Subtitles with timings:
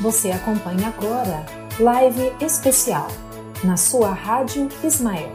[0.00, 1.44] Você acompanha agora
[1.78, 3.08] Live Especial
[3.62, 5.30] na sua Rádio Ismael.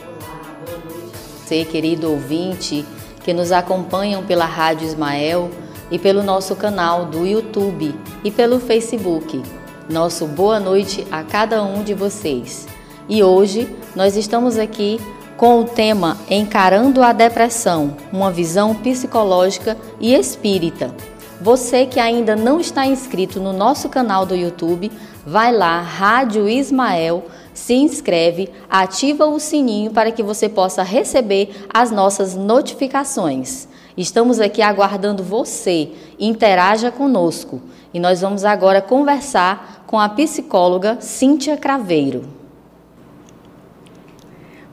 [0.00, 2.86] Olá, boa noite você, querido ouvinte,
[3.22, 5.50] que nos acompanham pela Rádio Ismael
[5.90, 7.94] e pelo nosso canal do YouTube
[8.24, 9.42] e pelo Facebook.
[9.86, 12.66] Nosso boa noite a cada um de vocês.
[13.06, 14.98] E hoje nós estamos aqui
[15.36, 20.94] com o tema Encarando a Depressão, uma visão psicológica e espírita.
[21.40, 24.90] Você que ainda não está inscrito no nosso canal do YouTube,
[25.26, 31.90] vai lá, Rádio Ismael, se inscreve, ativa o sininho para que você possa receber as
[31.90, 33.68] nossas notificações.
[33.96, 37.60] Estamos aqui aguardando você, interaja conosco.
[37.92, 42.35] E nós vamos agora conversar com a psicóloga Cíntia Craveiro.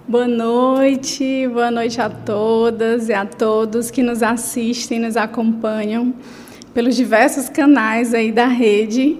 [0.05, 6.13] Boa noite, boa noite a todas e a todos que nos assistem, nos acompanham
[6.73, 9.17] pelos diversos canais aí da rede,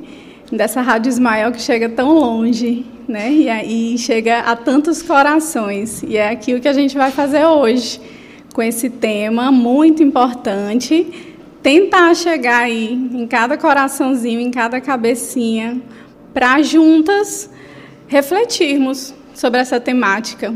[0.52, 3.32] dessa Rádio Ismael que chega tão longe, né?
[3.32, 6.04] E aí chega a tantos corações.
[6.04, 8.02] E é aquilo que a gente vai fazer hoje,
[8.54, 11.08] com esse tema muito importante,
[11.62, 15.82] tentar chegar aí em cada coraçãozinho, em cada cabecinha,
[16.34, 17.50] para juntas
[18.06, 20.54] refletirmos sobre essa temática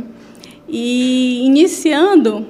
[0.68, 2.46] e iniciando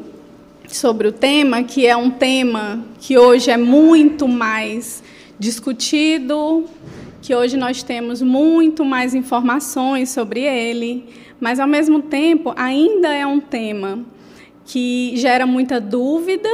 [0.68, 5.04] sobre o tema, que é um tema que hoje é muito mais
[5.40, 6.66] discutido,
[7.22, 11.06] que hoje nós temos muito mais informações sobre ele,
[11.40, 14.00] mas ao mesmo tempo ainda é um tema
[14.66, 16.50] que gera muita dúvida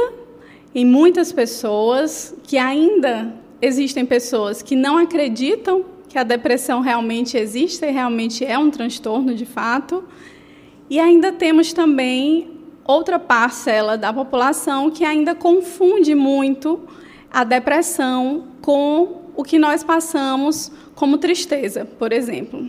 [0.74, 7.84] em muitas pessoas, que ainda existem pessoas que não acreditam que a depressão realmente existe
[7.84, 10.04] e realmente é um transtorno de fato.
[10.88, 16.80] E ainda temos também outra parcela da população que ainda confunde muito
[17.32, 22.68] a depressão com o que nós passamos como tristeza, por exemplo.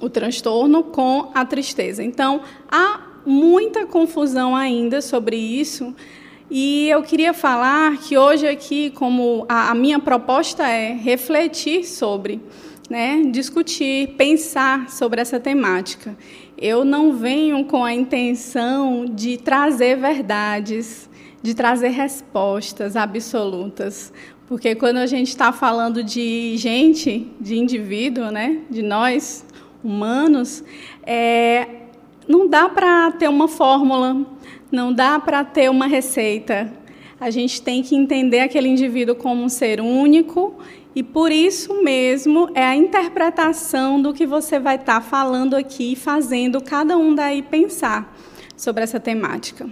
[0.00, 2.02] O transtorno com a tristeza.
[2.02, 5.94] Então, há muita confusão ainda sobre isso.
[6.50, 12.40] E eu queria falar que hoje aqui, como a, a minha proposta é refletir sobre,
[12.90, 16.16] né, discutir, pensar sobre essa temática
[16.62, 21.10] eu não venho com a intenção de trazer verdades,
[21.42, 24.12] de trazer respostas absolutas.
[24.46, 29.44] Porque quando a gente está falando de gente, de indivíduo, né, de nós,
[29.82, 30.62] humanos,
[31.02, 31.66] é,
[32.28, 34.24] não dá para ter uma fórmula,
[34.70, 36.72] não dá para ter uma receita.
[37.18, 40.54] A gente tem que entender aquele indivíduo como um ser único
[40.94, 45.96] e por isso mesmo é a interpretação do que você vai estar tá falando aqui,
[45.96, 48.14] fazendo cada um daí pensar
[48.56, 49.68] sobre essa temática.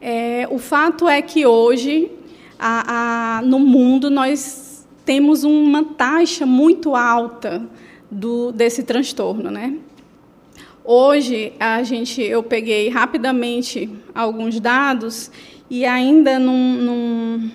[0.00, 2.10] É, o fato é que hoje,
[2.58, 7.68] a, a, no mundo, nós temos uma taxa muito alta
[8.10, 9.76] do, desse transtorno, né?
[10.82, 15.30] Hoje, a gente, eu peguei rapidamente alguns dados
[15.68, 17.50] e ainda num, num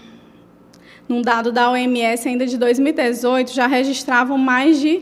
[1.07, 5.01] num dado da OMS ainda de 2018, já registravam mais de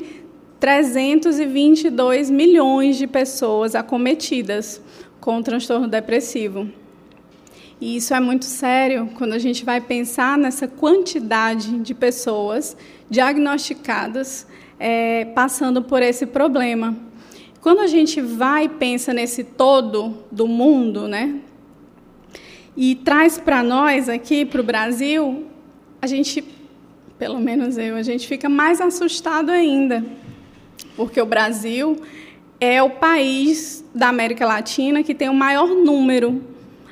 [0.60, 4.82] 322 milhões de pessoas acometidas
[5.20, 6.70] com transtorno depressivo.
[7.80, 12.78] E isso é muito sério quando a gente vai pensar nessa quantidade de pessoas
[13.10, 14.48] diagnosticadas
[14.80, 16.96] é, passando por esse problema.
[17.60, 21.40] Quando a gente vai e pensa nesse todo do mundo, né,
[22.76, 25.46] e traz para nós aqui, para o Brasil,
[26.04, 26.44] a gente,
[27.18, 30.04] pelo menos eu, a gente fica mais assustado ainda,
[30.98, 32.02] porque o Brasil
[32.60, 36.44] é o país da América Latina que tem o maior número.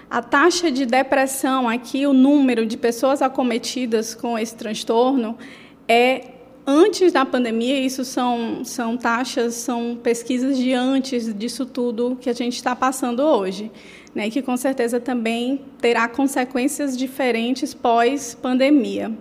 [0.09, 5.37] A taxa de depressão aqui, o número de pessoas acometidas com esse transtorno
[5.89, 6.29] é
[6.71, 12.33] antes da pandemia, isso são, são taxas, são pesquisas de antes disso tudo que a
[12.33, 13.71] gente está passando hoje
[14.13, 19.11] né, que com certeza também terá consequências diferentes pós-pandemia.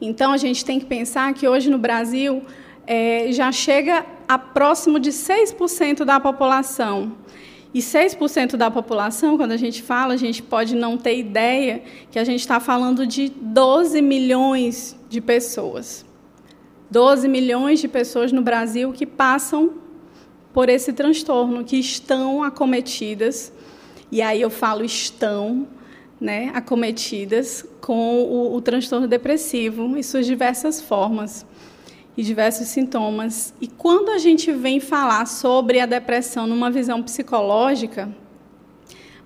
[0.00, 2.42] Então, a gente tem que pensar que hoje no Brasil
[2.86, 7.16] é, já chega a próximo de 6% da população.
[7.74, 12.18] E 6% da população, quando a gente fala, a gente pode não ter ideia que
[12.18, 16.07] a gente está falando de 12 milhões de pessoas.
[16.90, 19.74] 12 milhões de pessoas no Brasil que passam
[20.52, 23.52] por esse transtorno, que estão acometidas
[24.10, 25.68] e aí eu falo estão
[26.18, 31.46] né, acometidas com o, o transtorno depressivo e suas diversas formas
[32.16, 33.52] e diversos sintomas.
[33.60, 38.08] E quando a gente vem falar sobre a depressão numa visão psicológica,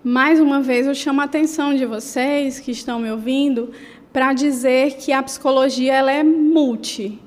[0.03, 3.71] mais uma vez eu chamo a atenção de vocês que estão me ouvindo
[4.13, 7.19] para dizer que a psicologia ela é multi,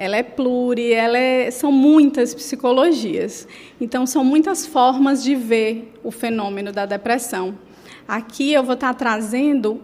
[0.00, 3.46] ela é pluri, ela é, são muitas psicologias.
[3.78, 7.58] Então, são muitas formas de ver o fenômeno da depressão.
[8.08, 9.78] Aqui eu vou estar trazendo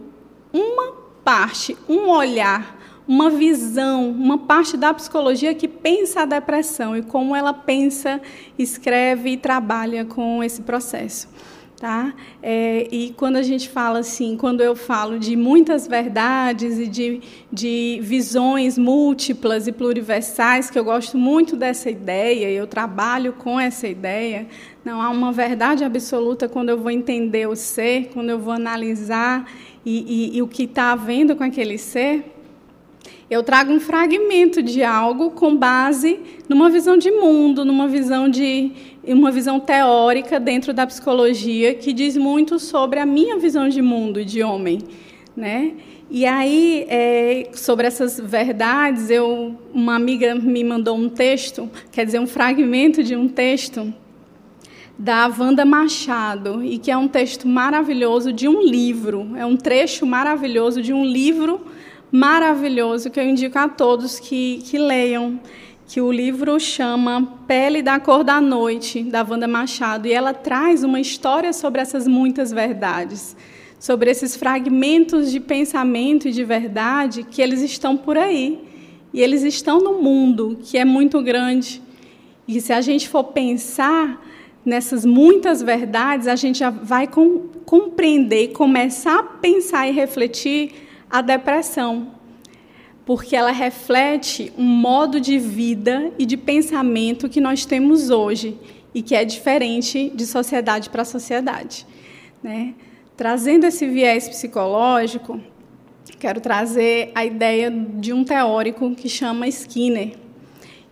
[0.51, 0.91] uma
[1.23, 7.35] parte, um olhar, uma visão, uma parte da psicologia que pensa a depressão e como
[7.35, 8.19] ela pensa,
[8.57, 11.29] escreve e trabalha com esse processo.
[11.79, 12.11] Tá?
[12.41, 17.21] É, e quando a gente fala assim, quando eu falo de muitas verdades e de,
[17.53, 23.87] de visões múltiplas e pluriversais, que eu gosto muito dessa ideia, eu trabalho com essa
[23.87, 24.47] ideia,
[24.83, 29.47] não há uma verdade absoluta quando eu vou entender o ser, quando eu vou analisar
[29.85, 32.36] e, e, e o que está havendo com aquele ser.
[33.29, 38.71] Eu trago um fragmento de algo com base numa visão de mundo, numa visão de
[39.05, 44.23] uma visão teórica dentro da psicologia que diz muito sobre a minha visão de mundo
[44.23, 44.79] de homem,
[45.35, 45.73] né?
[46.09, 52.19] E aí, é, sobre essas verdades, eu, uma amiga me mandou um texto, quer dizer,
[52.19, 53.93] um fragmento de um texto
[54.97, 60.05] da Wanda Machado, e que é um texto maravilhoso de um livro, é um trecho
[60.05, 61.59] maravilhoso de um livro
[62.11, 65.39] maravilhoso que eu indico a todos que, que leiam,
[65.87, 70.83] que o livro chama Pele da Cor da Noite, da Wanda Machado, e ela traz
[70.83, 73.35] uma história sobre essas muitas verdades,
[73.79, 78.59] sobre esses fragmentos de pensamento e de verdade que eles estão por aí,
[79.13, 81.81] e eles estão no mundo, que é muito grande.
[82.47, 84.21] E se a gente for pensar
[84.65, 91.21] nessas muitas verdades, a gente já vai com, compreender, começar a pensar e refletir a
[91.21, 92.11] depressão,
[93.05, 98.57] porque ela reflete um modo de vida e de pensamento que nós temos hoje
[98.93, 101.85] e que é diferente de sociedade para sociedade.
[102.43, 102.73] Né?
[103.15, 105.39] Trazendo esse viés psicológico,
[106.19, 110.15] quero trazer a ideia de um teórico que chama Skinner.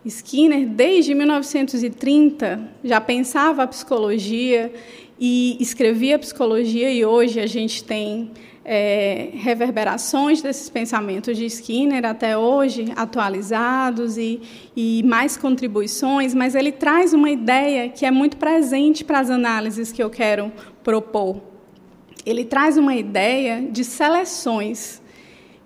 [0.04, 4.72] Skinner, desde 1930, já pensava a psicologia
[5.18, 8.30] e escrevia psicologia, e hoje a gente tem
[8.68, 14.42] é, reverberações desses pensamentos de Skinner até hoje, atualizados e,
[14.76, 19.92] e mais contribuições, mas ele traz uma ideia que é muito presente para as análises
[19.92, 20.52] que eu quero
[20.82, 21.40] propor.
[22.26, 25.00] Ele traz uma ideia de seleções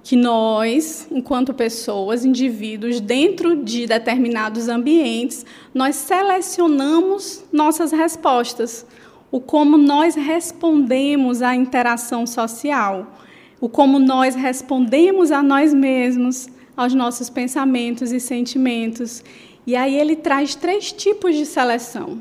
[0.03, 8.85] que nós, enquanto pessoas, indivíduos, dentro de determinados ambientes, nós selecionamos nossas respostas
[9.31, 13.19] o como nós respondemos à interação social,
[13.61, 19.23] o como nós respondemos a nós mesmos, aos nossos pensamentos e sentimentos.
[19.67, 22.21] E aí ele traz três tipos de seleção.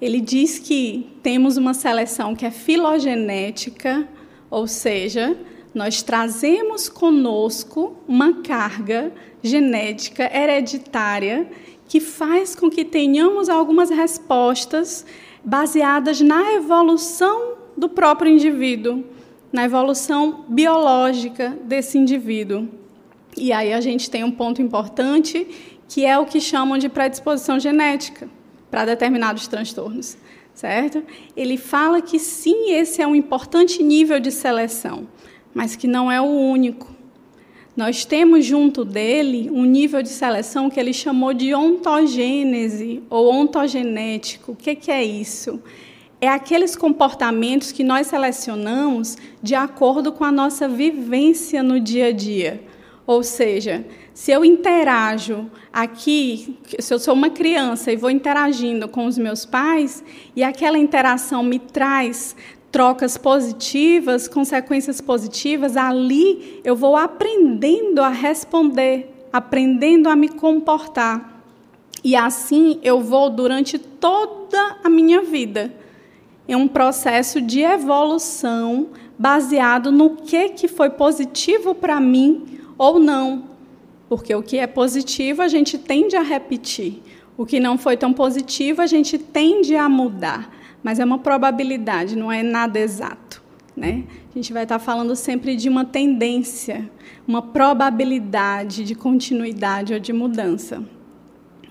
[0.00, 4.08] Ele diz que temos uma seleção que é filogenética,
[4.50, 5.36] ou seja,
[5.74, 11.48] nós trazemos conosco uma carga genética hereditária
[11.86, 15.04] que faz com que tenhamos algumas respostas
[15.44, 19.04] baseadas na evolução do próprio indivíduo,
[19.52, 22.68] na evolução biológica desse indivíduo.
[23.36, 25.46] E aí a gente tem um ponto importante,
[25.88, 28.28] que é o que chamam de predisposição genética
[28.70, 30.16] para determinados transtornos,
[30.54, 31.02] certo?
[31.36, 35.06] Ele fala que sim, esse é um importante nível de seleção,
[35.52, 36.93] mas que não é o único.
[37.76, 44.52] Nós temos junto dele um nível de seleção que ele chamou de ontogênese ou ontogenético.
[44.52, 45.60] O que, é isso?
[46.20, 52.12] É aqueles comportamentos que nós selecionamos de acordo com a nossa vivência no dia a
[52.12, 52.62] dia.
[53.06, 59.04] Ou seja, se eu interajo aqui, se eu sou uma criança e vou interagindo com
[59.04, 60.02] os meus pais,
[60.36, 62.36] e aquela interação me traz
[62.74, 71.40] trocas positivas, consequências positivas, ali eu vou aprendendo a responder, aprendendo a me comportar.
[72.02, 75.72] E assim eu vou durante toda a minha vida.
[76.48, 83.44] É um processo de evolução baseado no que, que foi positivo para mim ou não.
[84.08, 87.00] Porque o que é positivo a gente tende a repetir.
[87.36, 92.14] O que não foi tão positivo a gente tende a mudar mas é uma probabilidade,
[92.14, 93.42] não é nada exato.
[93.74, 94.04] Né?
[94.30, 96.88] A gente vai estar falando sempre de uma tendência,
[97.26, 100.84] uma probabilidade de continuidade ou de mudança.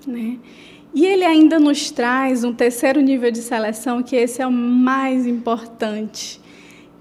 [0.06, 0.40] Né?
[0.96, 5.28] E ele ainda nos traz um terceiro nível de seleção, que esse é o mais
[5.28, 6.42] importante,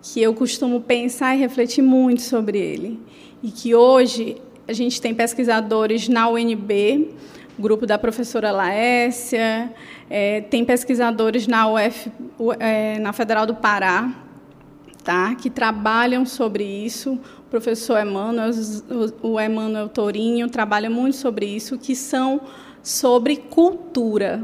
[0.02, 3.00] que eu costumo pensar e refletir muito sobre ele.
[3.42, 4.36] E que hoje
[4.68, 7.10] a gente tem pesquisadores na UNB
[7.62, 9.72] grupo da professora Laécia,
[10.10, 12.10] é, tem pesquisadores na UF,
[12.58, 14.12] é, na Federal do Pará,
[15.04, 17.12] tá, que trabalham sobre isso.
[17.12, 18.50] O professor Emmanuel,
[19.22, 22.40] o Emmanuel Torinho trabalha muito sobre isso, que são
[22.82, 24.42] sobre cultura.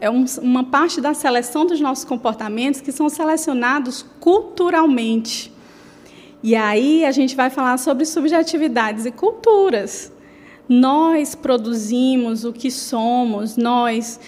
[0.00, 5.52] É um, uma parte da seleção dos nossos comportamentos que são selecionados culturalmente.
[6.42, 10.12] E aí a gente vai falar sobre subjetividades e culturas.
[10.68, 14.20] Nós produzimos o que somos, nós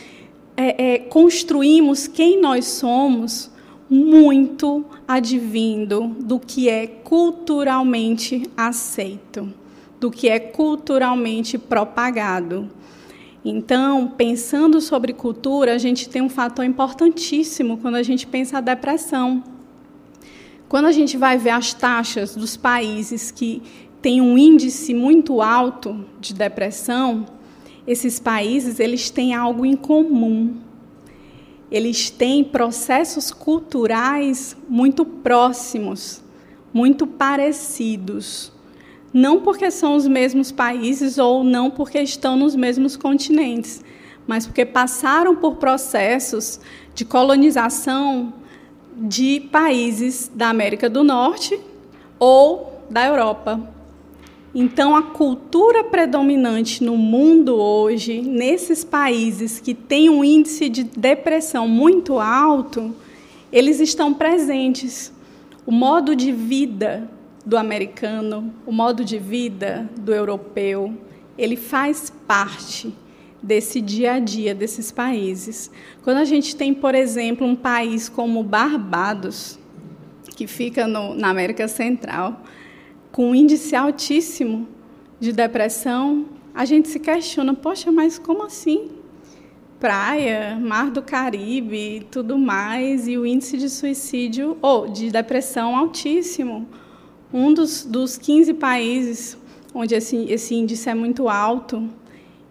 [0.57, 3.51] é, é, construímos quem nós somos
[3.89, 9.53] muito advindo do que é culturalmente aceito,
[9.99, 12.71] do que é culturalmente propagado.
[13.45, 18.61] Então, pensando sobre cultura, a gente tem um fator importantíssimo quando a gente pensa a
[18.61, 19.43] depressão.
[20.69, 23.63] Quando a gente vai ver as taxas dos países que
[24.01, 27.27] têm um índice muito alto de depressão,
[27.87, 30.57] esses países eles têm algo em comum.
[31.71, 36.23] Eles têm processos culturais muito próximos,
[36.73, 38.53] muito parecidos.
[39.13, 43.85] Não porque são os mesmos países ou não porque estão nos mesmos continentes,
[44.27, 46.61] mas porque passaram por processos
[46.95, 48.33] de colonização
[48.97, 51.59] de países da América do Norte
[52.19, 53.80] ou da Europa.
[54.55, 61.69] Então, a cultura predominante no mundo hoje, nesses países que têm um índice de depressão
[61.69, 62.95] muito alto,
[63.53, 65.13] eles estão presentes.
[65.65, 67.09] O modo de vida
[67.47, 70.95] do americano, o modo de vida do europeu,
[71.39, 72.93] ele faz parte
[73.41, 75.71] desse dia a dia desses países.
[76.03, 79.59] Quando a gente tem, por exemplo, um país como Barbados,
[80.37, 82.43] que fica no, na América Central,
[83.13, 84.69] com um índice altíssimo
[85.19, 88.91] de depressão, a gente se questiona: poxa, mas como assim?
[89.79, 96.69] Praia, Mar do Caribe, tudo mais, e o índice de suicídio ou de depressão altíssimo.
[97.33, 99.39] Um dos, dos 15 países
[99.75, 101.89] onde esse, esse índice é muito alto.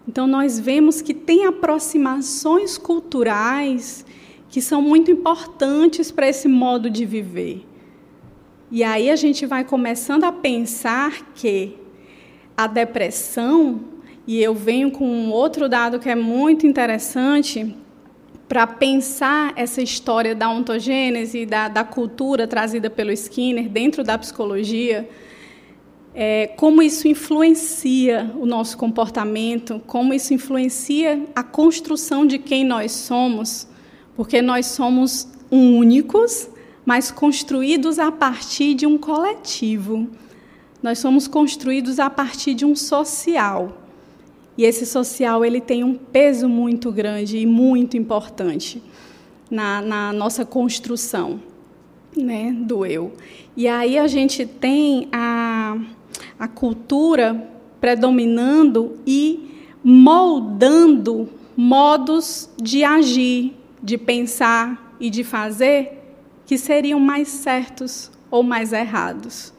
[0.08, 4.04] Então, nós vemos que tem aproximações culturais
[4.48, 7.64] que são muito importantes para esse modo de viver.
[8.72, 11.76] E aí a gente vai começando a pensar que
[12.56, 13.80] a depressão,
[14.26, 17.74] e eu venho com um outro dado que é muito interessante,
[18.48, 25.08] para pensar essa história da ontogênese, da, da cultura trazida pelo Skinner dentro da psicologia,
[26.14, 32.92] é, como isso influencia o nosso comportamento, como isso influencia a construção de quem nós
[32.92, 33.66] somos,
[34.14, 36.48] porque nós somos únicos,
[36.90, 40.08] mas construídos a partir de um coletivo.
[40.82, 43.80] Nós somos construídos a partir de um social.
[44.58, 48.82] E esse social ele tem um peso muito grande e muito importante
[49.48, 51.40] na, na nossa construção
[52.16, 53.12] né, do eu.
[53.56, 55.78] E aí a gente tem a
[56.36, 57.48] a cultura
[57.80, 59.48] predominando e
[59.84, 65.99] moldando modos de agir, de pensar e de fazer
[66.50, 69.54] que seriam mais certos ou mais errados,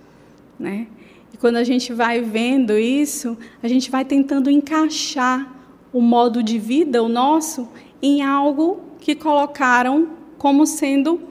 [0.60, 0.88] né?
[1.34, 5.56] E quando a gente vai vendo isso, a gente vai tentando encaixar
[5.94, 7.70] o modo de vida, o nosso,
[8.02, 11.22] em algo que colocaram como sendo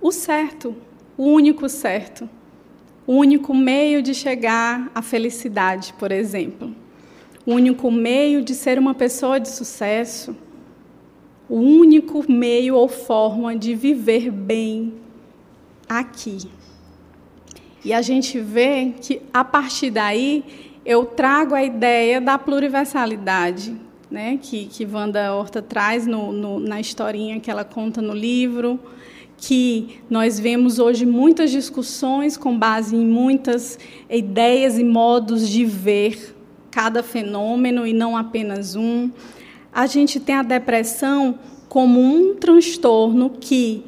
[0.00, 0.72] o certo,
[1.16, 2.30] o único certo
[3.04, 6.72] o único meio de chegar à felicidade, por exemplo.
[7.44, 10.36] O único meio de ser uma pessoa de sucesso.
[11.48, 15.07] O único meio ou forma de viver bem
[15.88, 16.38] aqui.
[17.84, 20.44] E a gente vê que, a partir daí,
[20.84, 23.76] eu trago a ideia da pluriversalidade,
[24.10, 28.80] né, que, que Wanda Horta traz no, no, na historinha que ela conta no livro
[29.38, 33.78] que nós vemos hoje muitas discussões com base em muitas
[34.10, 36.36] ideias e modos de ver
[36.70, 39.10] cada fenômeno e não apenas um.
[39.72, 43.84] A gente tem a depressão como um transtorno que,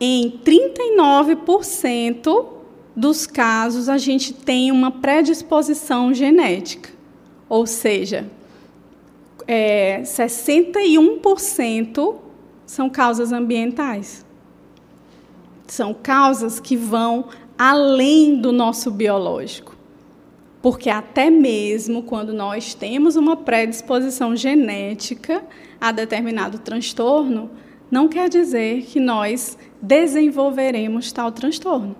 [0.00, 2.46] em 39%
[2.94, 6.90] dos casos, a gente tem uma predisposição genética,
[7.48, 8.30] ou seja,
[9.46, 12.16] é, 61%
[12.64, 14.24] são causas ambientais.
[15.66, 17.26] São causas que vão
[17.58, 19.74] além do nosso biológico.
[20.60, 25.44] Porque até mesmo quando nós temos uma predisposição genética
[25.80, 27.48] a determinado transtorno,
[27.90, 31.96] não quer dizer que nós desenvolveremos tal transtorno.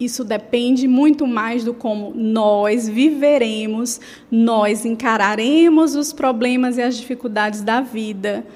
[0.00, 7.62] Isso depende muito mais do como nós viveremos, nós encararemos os problemas e as dificuldades
[7.62, 8.46] da vida,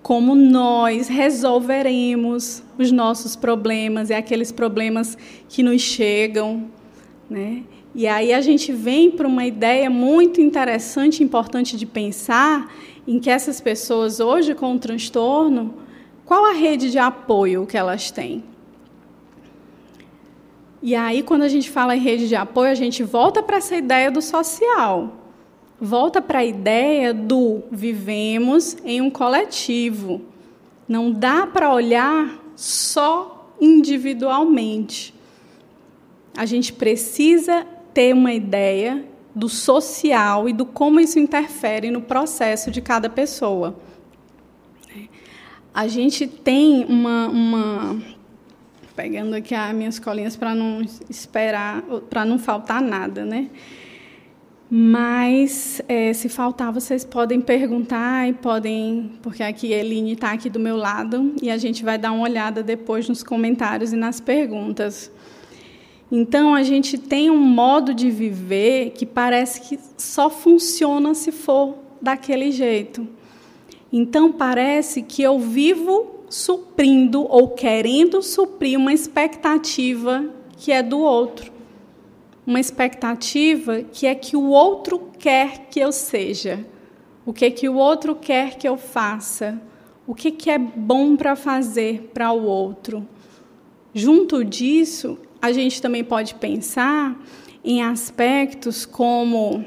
[0.00, 6.66] como nós resolveremos os nossos problemas e aqueles problemas que nos chegam,
[7.28, 7.62] né?
[7.94, 12.72] E aí a gente vem para uma ideia muito interessante importante de pensar
[13.06, 15.74] em que essas pessoas hoje com o transtorno,
[16.32, 18.42] qual a rede de apoio que elas têm?
[20.80, 23.76] E aí, quando a gente fala em rede de apoio, a gente volta para essa
[23.76, 25.12] ideia do social.
[25.78, 30.22] Volta para a ideia do vivemos em um coletivo.
[30.88, 35.12] Não dá para olhar só individualmente.
[36.34, 42.70] A gente precisa ter uma ideia do social e do como isso interfere no processo
[42.70, 43.76] de cada pessoa.
[45.74, 48.02] A gente tem uma, uma
[48.94, 53.48] pegando aqui as minhas colinhas para não esperar, para não faltar nada, né?
[54.70, 60.50] Mas é, se faltar, vocês podem perguntar e podem, porque aqui a Eline está aqui
[60.50, 64.20] do meu lado e a gente vai dar uma olhada depois nos comentários e nas
[64.20, 65.10] perguntas.
[66.10, 71.78] Então a gente tem um modo de viver que parece que só funciona se for
[72.00, 73.06] daquele jeito.
[73.92, 80.24] Então parece que eu vivo suprindo ou querendo suprir uma expectativa
[80.56, 81.52] que é do outro.
[82.46, 86.64] Uma expectativa que é que o outro quer que eu seja.
[87.26, 89.60] O que que o outro quer que eu faça?
[90.06, 93.06] O que que é bom para fazer para o outro?
[93.94, 97.20] Junto disso, a gente também pode pensar
[97.62, 99.64] em aspectos como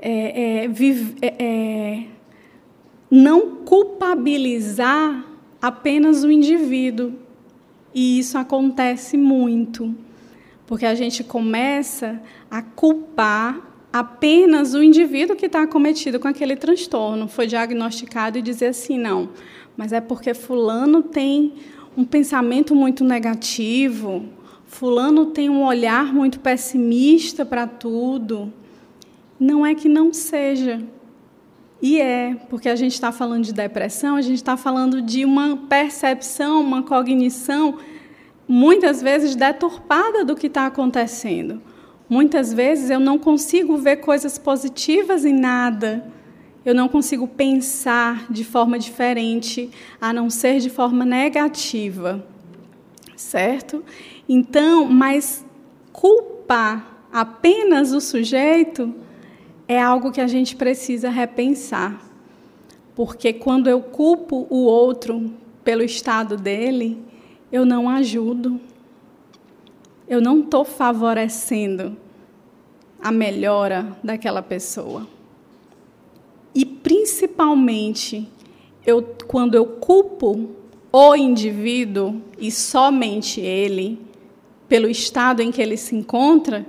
[0.00, 2.11] é, é, vive, é, é
[3.14, 5.22] não culpabilizar
[5.60, 7.12] apenas o indivíduo.
[7.94, 9.94] E isso acontece muito,
[10.66, 12.18] porque a gente começa
[12.50, 13.60] a culpar
[13.92, 19.28] apenas o indivíduo que está acometido com aquele transtorno, foi diagnosticado e dizer assim, não,
[19.76, 21.52] mas é porque fulano tem
[21.94, 24.24] um pensamento muito negativo,
[24.64, 28.50] fulano tem um olhar muito pessimista para tudo.
[29.38, 30.82] Não é que não seja,
[31.82, 35.56] e é, porque a gente está falando de depressão, a gente está falando de uma
[35.68, 37.76] percepção, uma cognição,
[38.46, 41.60] muitas vezes deturpada do que está acontecendo.
[42.08, 46.06] Muitas vezes eu não consigo ver coisas positivas em nada.
[46.64, 49.68] Eu não consigo pensar de forma diferente,
[50.00, 52.24] a não ser de forma negativa.
[53.16, 53.84] Certo?
[54.28, 55.44] Então, mas
[55.92, 58.94] culpar apenas o sujeito
[59.72, 62.00] é algo que a gente precisa repensar.
[62.94, 65.32] Porque quando eu culpo o outro
[65.64, 67.02] pelo estado dele,
[67.50, 68.60] eu não ajudo.
[70.06, 71.96] Eu não estou favorecendo
[73.00, 75.06] a melhora daquela pessoa.
[76.54, 78.28] E principalmente,
[78.86, 80.50] eu, quando eu culpo
[80.92, 83.98] o indivíduo e somente ele
[84.68, 86.66] pelo estado em que ele se encontra,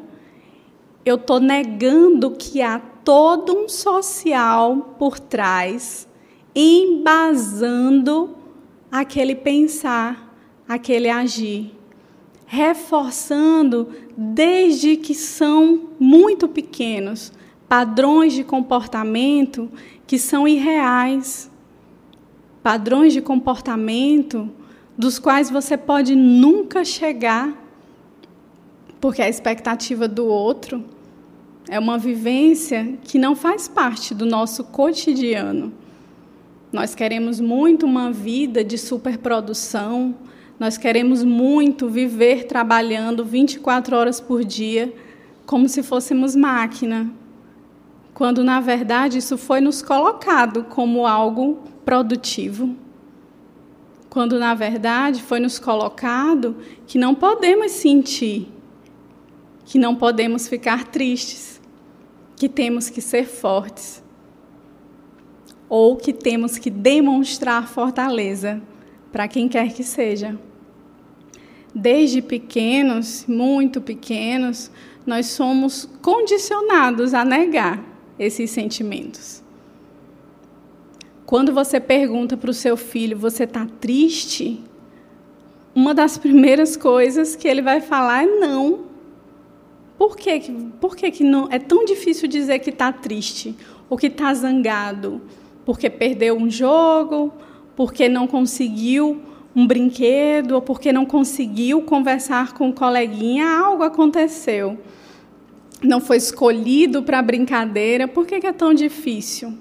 [1.05, 6.07] eu estou negando que há todo um social por trás,
[6.55, 8.35] embasando
[8.91, 10.33] aquele pensar,
[10.67, 11.75] aquele agir,
[12.45, 17.31] reforçando desde que são muito pequenos
[17.67, 19.69] padrões de comportamento
[20.05, 21.49] que são irreais,
[22.61, 24.49] padrões de comportamento
[24.95, 27.51] dos quais você pode nunca chegar,
[29.01, 30.83] porque a expectativa do outro
[31.69, 35.73] é uma vivência que não faz parte do nosso cotidiano.
[36.71, 40.15] Nós queremos muito uma vida de superprodução,
[40.60, 44.93] nós queremos muito viver trabalhando 24 horas por dia,
[45.45, 47.12] como se fôssemos máquina,
[48.13, 52.76] quando na verdade isso foi nos colocado como algo produtivo.
[54.10, 58.52] Quando na verdade foi nos colocado que não podemos sentir,
[59.65, 61.62] que não podemos ficar tristes,
[62.36, 64.04] que temos que ser fortes
[65.69, 68.62] ou que temos que demonstrar fortaleza
[69.12, 70.38] para quem quer que seja.
[71.73, 74.69] Desde pequenos, muito pequenos,
[75.06, 77.84] nós somos condicionados a negar
[78.19, 79.41] esses sentimentos.
[81.26, 84.63] Quando você pergunta para o seu filho, você está triste?
[85.73, 88.92] Uma das primeiras coisas que ele vai falar é não.
[89.97, 90.39] Por que,
[90.82, 93.56] por que, que não, é tão difícil dizer que está triste
[93.89, 95.21] ou que está zangado?
[95.65, 97.32] Porque perdeu um jogo,
[97.75, 99.21] porque não conseguiu
[99.56, 104.77] um brinquedo ou porque não conseguiu conversar com o coleguinha, algo aconteceu.
[105.82, 109.53] Não foi escolhido para a brincadeira, por que, que é tão difícil?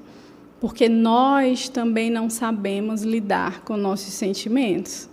[0.61, 5.09] Porque nós também não sabemos lidar com nossos sentimentos.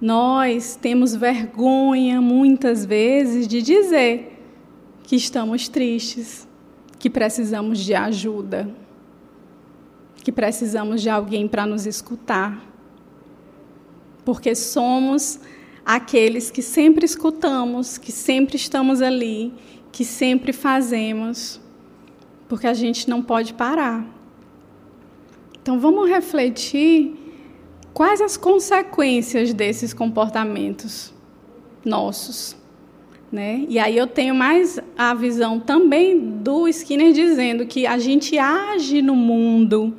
[0.00, 4.40] Nós temos vergonha, muitas vezes, de dizer
[5.02, 6.48] que estamos tristes,
[6.98, 8.74] que precisamos de ajuda,
[10.24, 12.64] que precisamos de alguém para nos escutar.
[14.24, 15.38] Porque somos
[15.84, 19.52] aqueles que sempre escutamos, que sempre estamos ali,
[19.92, 21.60] que sempre fazemos,
[22.48, 24.06] porque a gente não pode parar.
[25.60, 27.19] Então vamos refletir
[27.92, 31.12] Quais as consequências desses comportamentos
[31.84, 32.56] nossos?
[33.30, 33.64] Né?
[33.68, 39.02] E aí eu tenho mais a visão também do Skinner dizendo que a gente age
[39.02, 39.94] no mundo,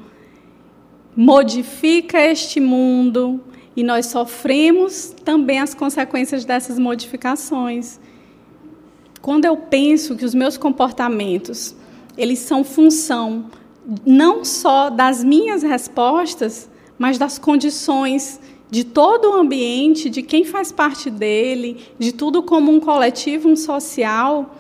[1.16, 3.42] modifica este mundo
[3.76, 8.00] e nós sofremos também as consequências dessas modificações.
[9.22, 11.76] Quando eu penso que os meus comportamentos,
[12.18, 13.46] eles são função
[14.06, 16.70] não só das minhas respostas,
[17.02, 22.72] mas das condições de todo o ambiente, de quem faz parte dele, de tudo como
[22.72, 24.56] um coletivo, um social,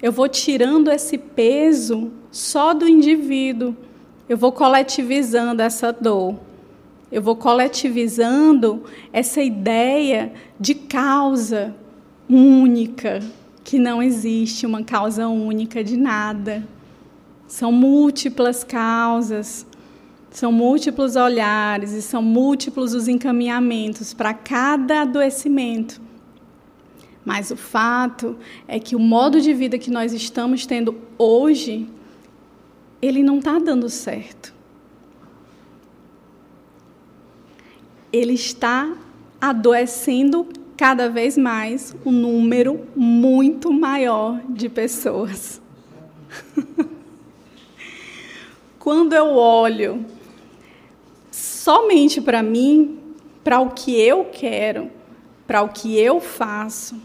[0.00, 3.76] eu vou tirando esse peso só do indivíduo.
[4.28, 6.36] Eu vou coletivizando essa dor.
[7.10, 11.74] Eu vou coletivizando essa ideia de causa
[12.28, 13.18] única,
[13.64, 16.64] que não existe uma causa única de nada.
[17.48, 19.66] São múltiplas causas,
[20.30, 26.00] são múltiplos olhares e são múltiplos os encaminhamentos para cada adoecimento.
[27.24, 31.88] Mas o fato é que o modo de vida que nós estamos tendo hoje,
[33.02, 34.54] ele não está dando certo.
[38.12, 38.96] Ele está
[39.40, 45.60] adoecendo cada vez mais um número muito maior de pessoas.
[48.78, 50.06] Quando eu olho
[51.62, 52.98] somente para mim,
[53.44, 54.90] para o que eu quero,
[55.46, 56.96] para o que eu faço.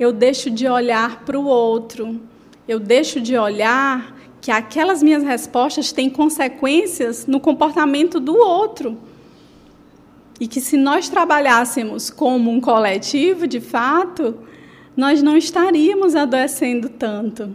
[0.00, 2.20] Eu deixo de olhar para o outro,
[2.66, 8.98] eu deixo de olhar que aquelas minhas respostas têm consequências no comportamento do outro.
[10.40, 14.36] E que se nós trabalhássemos como um coletivo, de fato,
[14.96, 17.54] nós não estaríamos adoecendo tanto.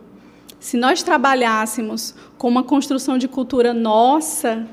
[0.64, 4.66] Se nós trabalhássemos com uma construção de cultura nossa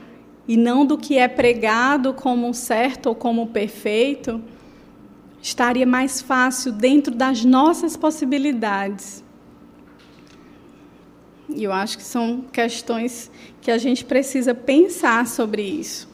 [0.46, 4.40] e não do que é pregado como certo ou como perfeito,
[5.42, 9.24] estaria mais fácil dentro das nossas possibilidades.
[11.48, 13.28] E eu acho que são questões
[13.60, 16.08] que a gente precisa pensar sobre isso.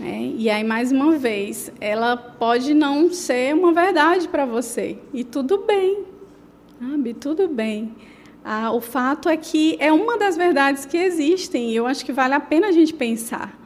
[0.00, 0.32] Né?
[0.36, 4.98] E aí, mais uma vez, ela pode não ser uma verdade para você.
[5.12, 6.02] E tudo bem,
[6.80, 7.14] sabe?
[7.14, 7.94] Tudo bem.
[8.46, 12.12] Ah, o fato é que é uma das verdades que existem e eu acho que
[12.12, 13.58] vale a pena a gente pensar.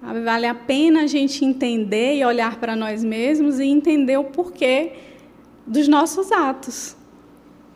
[0.00, 4.92] Vale a pena a gente entender e olhar para nós mesmos e entender o porquê
[5.66, 6.96] dos nossos atos.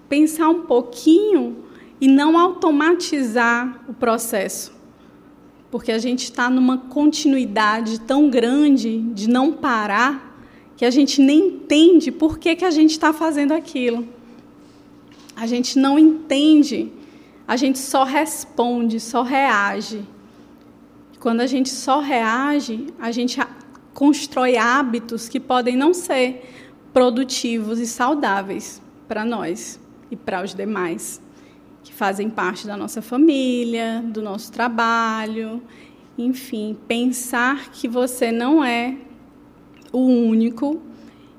[0.09, 1.65] Pensar um pouquinho
[2.01, 4.73] e não automatizar o processo.
[5.71, 10.41] Porque a gente está numa continuidade tão grande de não parar
[10.75, 14.20] que a gente nem entende por que, que a gente está fazendo aquilo
[15.41, 16.93] a gente não entende,
[17.49, 20.07] a gente só responde, só reage.
[21.19, 23.41] Quando a gente só reage, a gente
[23.95, 26.47] constrói hábitos que podem não ser
[26.93, 31.23] produtivos e saudáveis para nós e para os demais,
[31.83, 35.63] que fazem parte da nossa família, do nosso trabalho,
[36.19, 38.95] enfim, pensar que você não é
[39.91, 40.83] o único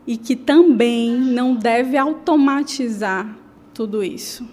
[0.07, 3.40] e que também não deve automatizar
[3.73, 4.47] tudo isso.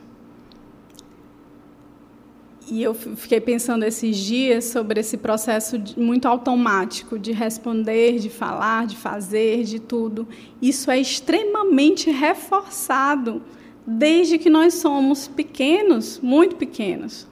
[2.71, 8.87] E eu fiquei pensando esses dias sobre esse processo muito automático de responder, de falar,
[8.87, 10.29] de fazer, de tudo.
[10.61, 13.43] Isso é extremamente reforçado
[13.87, 17.27] desde que nós somos pequenos, muito pequenos.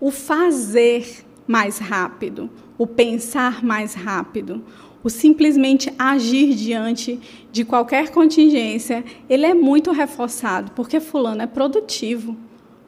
[0.00, 4.64] O fazer mais rápido, o pensar mais rápido,
[5.04, 12.36] o simplesmente agir diante de qualquer contingência, ele é muito reforçado, porque fulano é produtivo,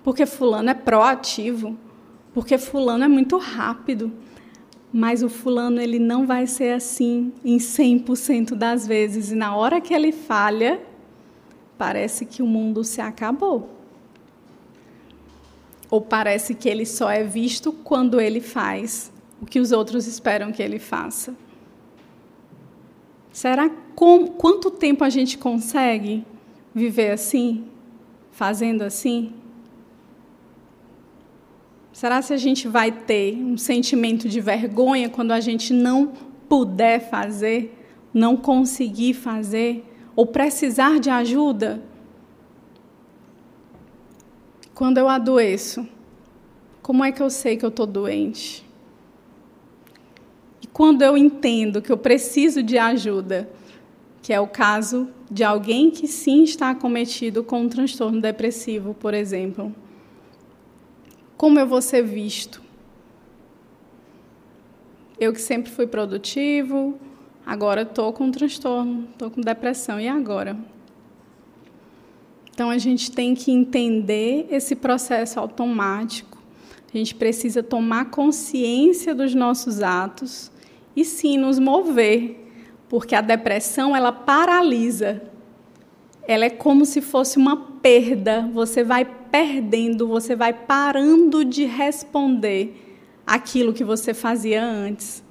[0.03, 1.77] porque fulano é proativo,
[2.33, 4.13] porque fulano é muito rápido.
[4.93, 9.81] Mas o fulano ele não vai ser assim em 100% das vezes e na hora
[9.81, 10.81] que ele falha,
[11.77, 13.71] parece que o mundo se acabou.
[15.91, 20.53] Ou parece que ele só é visto quando ele faz o que os outros esperam
[20.53, 21.35] que ele faça.
[23.35, 26.25] Será com, quanto tempo a gente consegue
[26.73, 27.65] viver assim,
[28.31, 29.33] fazendo assim?
[31.93, 36.13] Será se a gente vai ter um sentimento de vergonha quando a gente não
[36.49, 37.77] puder fazer,
[38.15, 41.83] não conseguir fazer ou precisar de ajuda?
[44.73, 45.85] Quando eu adoeço,
[46.81, 48.64] como é que eu sei que eu estou doente?
[50.75, 53.49] Quando eu entendo que eu preciso de ajuda,
[54.21, 59.15] que é o caso de alguém que sim está acometido com um transtorno depressivo, por
[59.15, 59.73] exemplo,
[61.37, 62.61] como eu vou ser visto?
[65.19, 66.99] Eu que sempre fui produtivo,
[67.47, 70.59] agora estou com um transtorno, estou com depressão, e agora?
[72.51, 76.35] Então a gente tem que entender esse processo automático
[76.95, 80.51] a gente precisa tomar consciência dos nossos atos
[80.97, 82.49] e sim nos mover,
[82.89, 85.23] porque a depressão ela paralisa.
[86.27, 92.81] Ela é como se fosse uma perda, você vai perdendo, você vai parando de responder
[93.27, 95.23] aquilo que você fazia antes.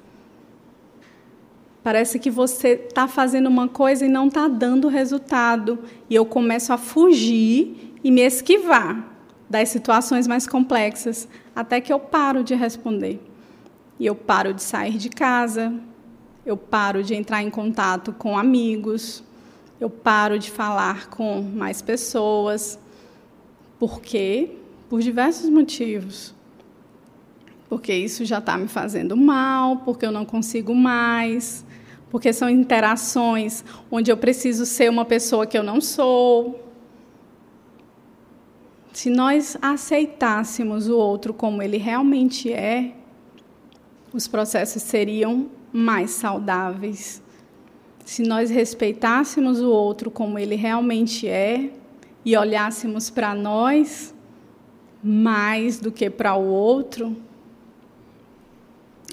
[1.84, 5.80] Parece que você está fazendo uma coisa e não está dando resultado.
[6.10, 9.12] E eu começo a fugir e me esquivar
[9.50, 13.20] das situações mais complexas, até que eu paro de responder.
[14.04, 15.74] E eu paro de sair de casa,
[16.46, 19.24] eu paro de entrar em contato com amigos,
[19.80, 22.78] eu paro de falar com mais pessoas.
[23.80, 24.58] Por quê?
[24.90, 26.36] Por diversos motivos.
[27.70, 31.66] Porque isso já está me fazendo mal, porque eu não consigo mais,
[32.10, 36.62] porque são interações onde eu preciso ser uma pessoa que eu não sou,
[38.92, 42.98] se nós aceitássemos o outro como ele realmente é,
[44.14, 47.22] os processos seriam mais saudáveis.
[48.06, 51.72] Se nós respeitássemos o outro como ele realmente é
[52.24, 54.14] e olhássemos para nós
[55.04, 57.18] mais do que para o outro,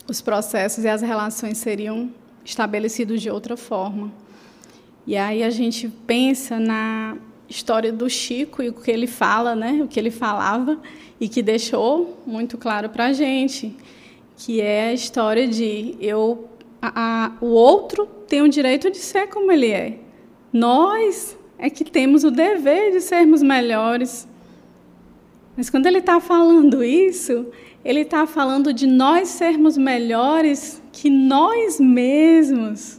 [0.07, 2.11] os processos e as relações seriam
[2.45, 4.13] estabelecidos de outra forma.
[5.07, 7.17] E aí a gente pensa na
[7.49, 9.81] história do Chico e o que ele fala, né?
[9.83, 10.79] O que ele falava
[11.21, 13.77] e que deixou muito claro para a gente,
[14.41, 16.49] que é a história de eu,
[16.81, 19.99] a, a, o outro tem o direito de ser como ele é.
[20.51, 24.27] Nós é que temos o dever de sermos melhores.
[25.55, 27.49] Mas quando ele está falando isso,
[27.85, 32.99] ele está falando de nós sermos melhores que nós mesmos.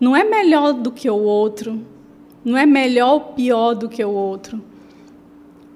[0.00, 1.82] Não é melhor do que o outro,
[2.42, 4.64] não é melhor ou pior do que o outro.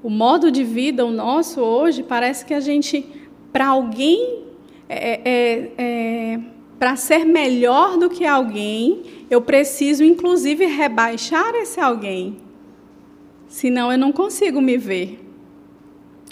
[0.03, 3.07] O modo de vida, o nosso hoje, parece que a gente,
[3.53, 4.45] para alguém,
[4.89, 6.41] é, é, é,
[6.79, 12.39] para ser melhor do que alguém, eu preciso, inclusive, rebaixar esse alguém.
[13.47, 15.23] Senão eu não consigo me ver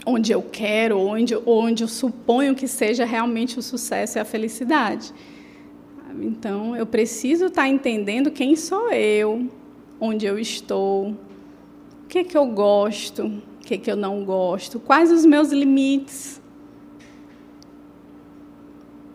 [0.07, 5.13] onde eu quero, onde, onde eu suponho que seja realmente o sucesso e a felicidade.
[6.21, 9.49] Então, eu preciso estar entendendo quem sou eu,
[10.01, 14.25] onde eu estou, o que, é que eu gosto, o que, é que eu não
[14.25, 16.30] gosto, quais os meus limites,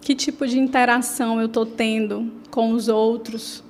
[0.06, 3.64] que tipo de interação eu estou tendo com os outros.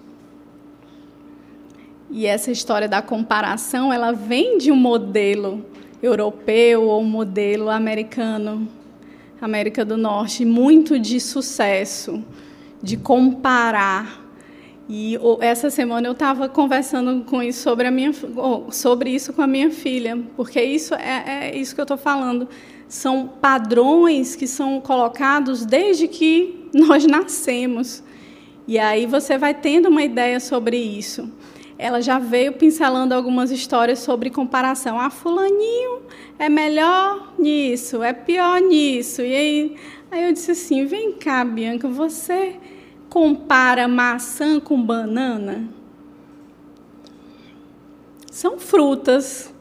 [2.11, 5.65] E essa história da comparação, ela vem de um modelo
[6.03, 8.67] europeu ou um modelo americano,
[9.39, 12.21] América do Norte, muito de sucesso,
[12.83, 14.25] de comparar
[14.87, 18.11] e essa semana eu estava conversando com isso sobre, a minha,
[18.71, 22.47] sobre isso com a minha filha, porque isso é, é isso que eu estou falando.
[22.87, 28.03] São padrões que são colocados desde que nós nascemos.
[28.67, 31.31] E aí você vai tendo uma ideia sobre isso.
[31.77, 34.99] Ela já veio pincelando algumas histórias sobre comparação.
[34.99, 36.03] Ah, fulaninho
[36.39, 39.21] é melhor nisso, é pior nisso.
[39.21, 39.75] E aí,
[40.09, 42.55] aí eu disse assim, vem cá, Bianca, você
[43.09, 45.69] compara maçã com banana?
[48.31, 49.53] São frutas,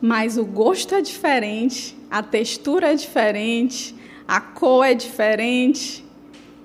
[0.00, 3.94] mas o gosto é diferente, a textura é diferente,
[4.26, 6.04] a cor é diferente.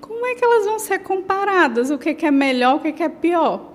[0.00, 1.90] Como é que elas vão ser comparadas?
[1.90, 3.72] O que é melhor, o que é pior?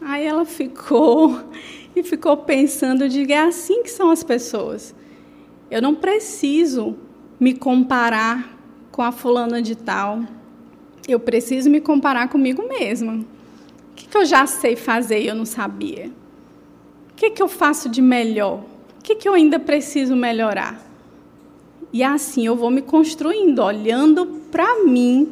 [0.00, 1.40] Aí ela ficou
[1.94, 4.94] e ficou pensando, diga, é assim que são as pessoas.
[5.70, 6.96] Eu não preciso
[7.38, 8.56] me comparar
[8.90, 10.20] com a fulana de tal
[11.12, 13.14] eu preciso me comparar comigo mesma.
[13.14, 16.10] O que, que eu já sei fazer e eu não sabia?
[17.10, 18.62] O que, que eu faço de melhor?
[19.00, 20.78] O que, que eu ainda preciso melhorar?
[21.90, 25.26] E assim eu vou me construindo, olhando para mim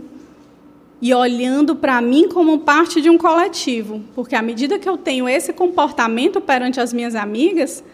[1.02, 5.28] e olhando para mim como parte de um coletivo, porque à medida que eu tenho
[5.28, 7.84] esse comportamento perante as minhas amigas,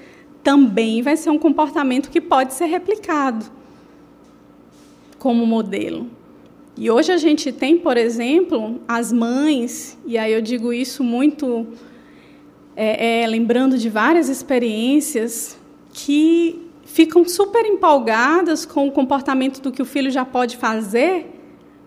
[0.45, 3.45] também vai ser um comportamento que pode ser replicado
[5.19, 6.07] como modelo.
[6.77, 11.67] E hoje a gente tem, por exemplo, as mães, e aí eu digo isso muito
[12.77, 15.59] é, é, lembrando de várias experiências,
[15.95, 21.31] que ficam super empolgadas com o comportamento do que o filho já pode fazer,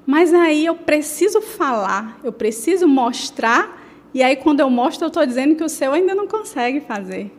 [0.05, 5.25] mas aí eu preciso falar, eu preciso mostrar, e aí quando eu mostro eu estou
[5.25, 7.31] dizendo que o seu ainda não consegue fazer,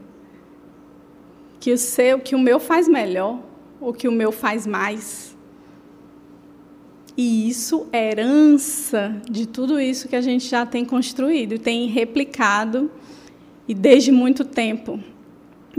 [1.58, 3.40] que o seu, que o meu faz melhor,
[3.80, 5.36] ou que o meu faz mais.
[7.16, 12.90] E isso é herança de tudo isso que a gente já tem construído tem replicado
[13.66, 15.00] e desde muito tempo,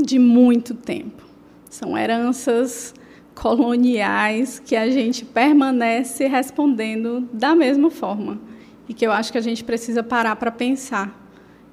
[0.04, 1.24] de muito tempo.
[1.70, 2.94] São heranças
[3.36, 8.40] coloniais que a gente permanece respondendo da mesma forma
[8.88, 11.16] e que eu acho que a gente precisa parar para pensar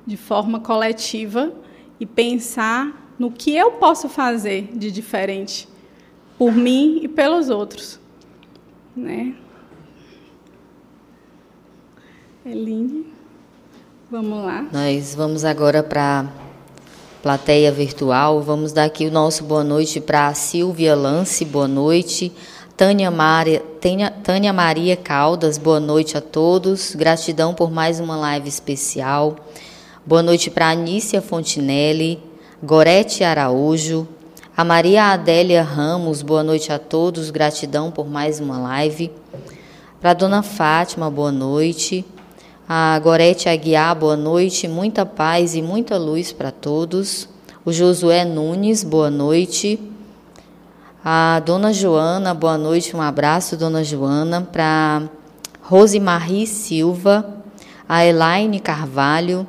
[0.07, 1.53] de forma coletiva
[1.99, 5.69] e pensar no que eu posso fazer de diferente
[6.39, 7.99] por mim e pelos outros,
[8.95, 9.35] né?
[12.45, 13.07] Eline,
[14.11, 14.69] vamos lá.
[14.71, 16.31] Nós vamos agora para
[17.27, 18.41] plateia virtual.
[18.41, 22.33] Vamos dar aqui o nosso boa noite para Silvia Lance, boa noite.
[22.77, 23.61] Tânia, Maria,
[24.23, 26.95] Tânia, Maria Caldas, boa noite a todos.
[26.95, 29.35] Gratidão por mais uma live especial.
[30.07, 32.23] Boa noite para Anícia Fontinelli,
[32.63, 34.07] Gorete Araújo,
[34.57, 37.33] a Maria Adélia Ramos, boa noite a todos.
[37.33, 39.11] Gratidão por mais uma live.
[40.01, 42.05] Para Dona Fátima, boa noite.
[42.69, 47.29] A Gorete Aguiar, boa noite, muita paz e muita luz para todos.
[47.65, 49.79] O Josué Nunes, boa noite.
[51.05, 54.41] A Dona Joana, boa noite, um abraço, Dona Joana.
[54.41, 55.05] Para
[55.63, 57.37] Rosemarie Silva,
[57.89, 59.47] a Elaine Carvalho.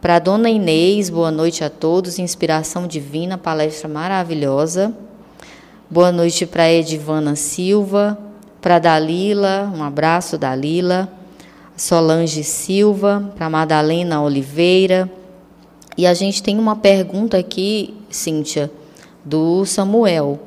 [0.00, 4.92] Para Dona Inês, boa noite a todos, inspiração divina, palestra maravilhosa.
[5.88, 8.18] Boa noite para Edivana Silva,
[8.60, 11.22] para Dalila, um abraço, Dalila
[11.76, 15.10] Solange Silva, para Madalena Oliveira.
[15.96, 18.70] E a gente tem uma pergunta aqui, Cíntia,
[19.24, 20.40] do Samuel.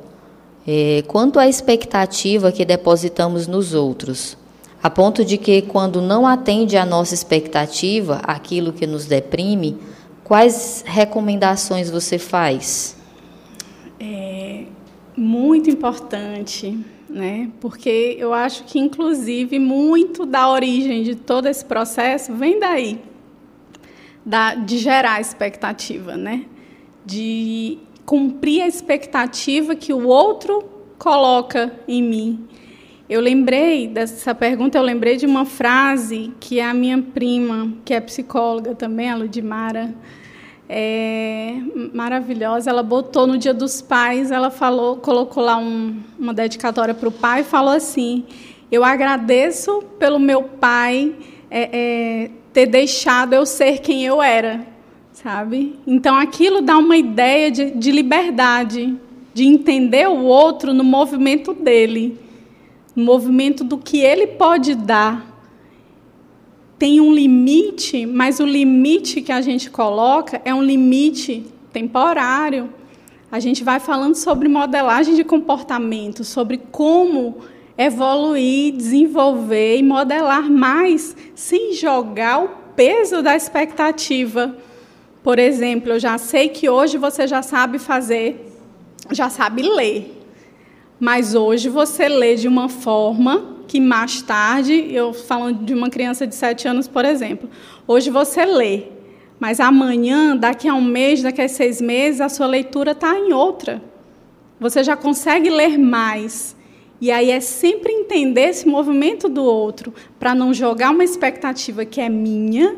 [0.66, 4.36] É, quanto à expectativa que depositamos nos outros,
[4.82, 9.78] a ponto de que, quando não atende à nossa expectativa, aquilo que nos deprime,
[10.22, 12.96] quais recomendações você faz?
[13.98, 14.64] É
[15.16, 16.78] muito importante
[17.08, 17.50] né?
[17.60, 23.00] Porque eu acho que, inclusive, muito da origem de todo esse processo vem daí,
[24.24, 26.44] da, de gerar expectativa, né?
[27.04, 30.64] De cumprir a expectativa que o outro
[30.98, 32.48] coloca em mim.
[33.08, 38.00] Eu lembrei dessa pergunta, eu lembrei de uma frase que a minha prima, que é
[38.00, 39.94] psicóloga também, a Ludmara,
[40.68, 41.54] é,
[41.94, 42.70] maravilhosa.
[42.70, 47.12] Ela botou no Dia dos Pais, ela falou, colocou lá um, uma dedicatória para o
[47.12, 48.24] pai e falou assim:
[48.70, 51.14] Eu agradeço pelo meu pai
[51.50, 54.66] é, é, ter deixado eu ser quem eu era,
[55.12, 55.78] sabe?
[55.86, 58.94] Então aquilo dá uma ideia de, de liberdade,
[59.32, 62.18] de entender o outro no movimento dele,
[62.94, 65.27] no movimento do que ele pode dar
[66.78, 72.72] tem um limite, mas o limite que a gente coloca é um limite temporário.
[73.30, 77.38] A gente vai falando sobre modelagem de comportamento, sobre como
[77.76, 84.56] evoluir, desenvolver e modelar mais sem jogar o peso da expectativa.
[85.22, 88.52] Por exemplo, eu já sei que hoje você já sabe fazer,
[89.10, 90.14] já sabe ler.
[90.98, 96.26] Mas hoje você lê de uma forma que mais tarde, eu falando de uma criança
[96.26, 97.48] de 7 anos, por exemplo,
[97.86, 98.84] hoje você lê,
[99.38, 103.32] mas amanhã, daqui a um mês, daqui a seis meses, a sua leitura está em
[103.32, 103.80] outra.
[104.58, 106.56] Você já consegue ler mais.
[107.00, 112.00] E aí é sempre entender esse movimento do outro, para não jogar uma expectativa que
[112.00, 112.74] é minha,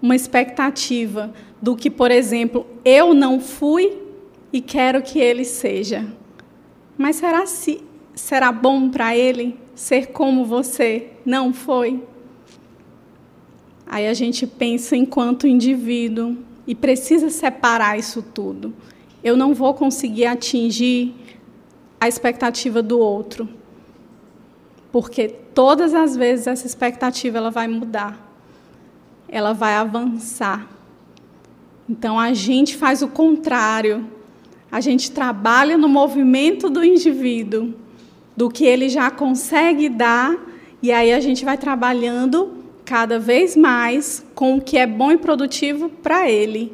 [0.00, 3.96] uma expectativa do que, por exemplo, eu não fui
[4.52, 6.04] e quero que ele seja.
[6.98, 7.80] Mas será se
[8.14, 9.61] será bom para ele?
[9.74, 12.02] Ser como você não foi?
[13.86, 18.72] Aí a gente pensa enquanto indivíduo e precisa separar isso tudo.
[19.22, 21.14] Eu não vou conseguir atingir
[22.00, 23.48] a expectativa do outro,
[24.90, 28.34] porque todas as vezes essa expectativa ela vai mudar,
[29.28, 30.68] ela vai avançar.
[31.88, 34.06] Então a gente faz o contrário.
[34.70, 37.74] A gente trabalha no movimento do indivíduo
[38.42, 40.36] do que ele já consegue dar
[40.82, 45.16] E aí a gente vai trabalhando cada vez mais com o que é bom e
[45.16, 46.72] produtivo para ele.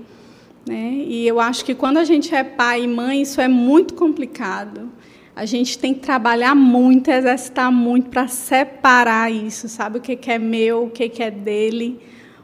[0.67, 1.05] Né?
[1.07, 4.91] E eu acho que quando a gente é pai e mãe, isso é muito complicado.
[5.37, 9.99] A gente tem que trabalhar muito, exercitar muito para separar isso, sabe?
[9.99, 12.01] O que, que é meu, o que, que é dele,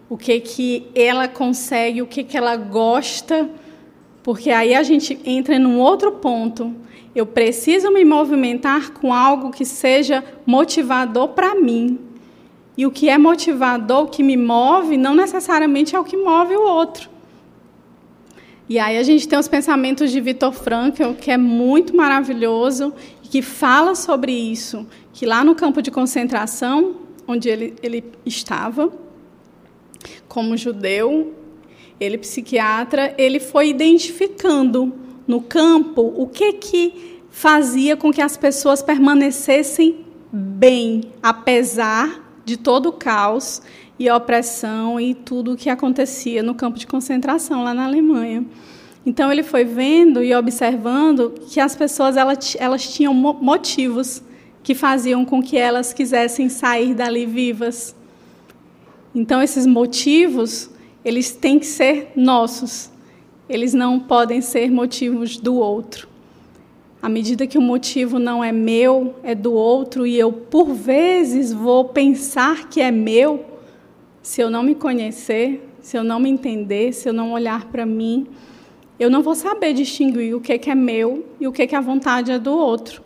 [0.06, 3.48] o que, que ela consegue, o que, que ela gosta,
[4.22, 6.74] porque aí a gente entra num outro ponto.
[7.14, 11.98] Eu preciso me movimentar com algo que seja motivador para mim.
[12.76, 16.56] E o que é motivador, o que me move, não necessariamente é o que move
[16.56, 17.08] o outro.
[18.68, 22.92] E aí a gente tem os pensamentos de Viktor Frankl, que é muito maravilhoso
[23.22, 26.96] e que fala sobre isso, que lá no campo de concentração,
[27.28, 28.90] onde ele, ele estava,
[30.26, 31.34] como judeu,
[32.00, 38.82] ele psiquiatra, ele foi identificando no campo o que que fazia com que as pessoas
[38.82, 43.62] permanecessem bem, apesar de todo o caos
[43.98, 48.44] e a opressão e tudo o que acontecia no campo de concentração lá na Alemanha.
[49.06, 54.22] Então ele foi vendo e observando que as pessoas elas, elas tinham motivos
[54.62, 57.94] que faziam com que elas quisessem sair dali vivas.
[59.14, 60.70] Então esses motivos,
[61.04, 62.90] eles têm que ser nossos.
[63.48, 66.08] Eles não podem ser motivos do outro.
[67.02, 71.52] À medida que o motivo não é meu, é do outro e eu por vezes
[71.52, 73.44] vou pensar que é meu,
[74.22, 77.84] se eu não me conhecer, se eu não me entender, se eu não olhar para
[77.84, 78.26] mim,
[78.98, 82.32] eu não vou saber distinguir o que, é meu e o que, que a vontade
[82.32, 83.02] é do outro.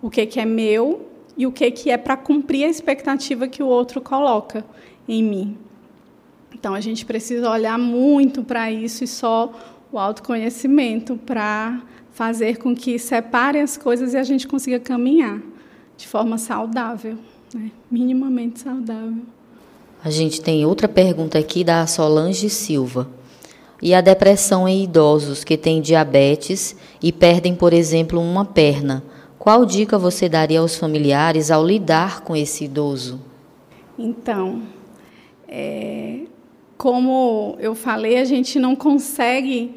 [0.00, 3.62] O que, que é meu e o que, que é para cumprir a expectativa que
[3.62, 4.64] o outro coloca
[5.06, 5.58] em mim.
[6.54, 9.52] Então, a gente precisa olhar muito para isso e só
[9.92, 11.82] o autoconhecimento para
[12.12, 15.40] fazer com que separe as coisas e a gente consiga caminhar
[15.96, 17.16] de forma saudável,
[17.54, 17.70] né?
[17.90, 19.22] minimamente saudável.
[20.02, 23.08] A gente tem outra pergunta aqui da Solange Silva.
[23.80, 29.02] E a depressão em idosos que têm diabetes e perdem, por exemplo, uma perna.
[29.38, 33.20] Qual dica você daria aos familiares ao lidar com esse idoso?
[33.98, 34.62] Então,
[35.48, 36.20] é,
[36.82, 39.72] como eu falei, a gente não consegue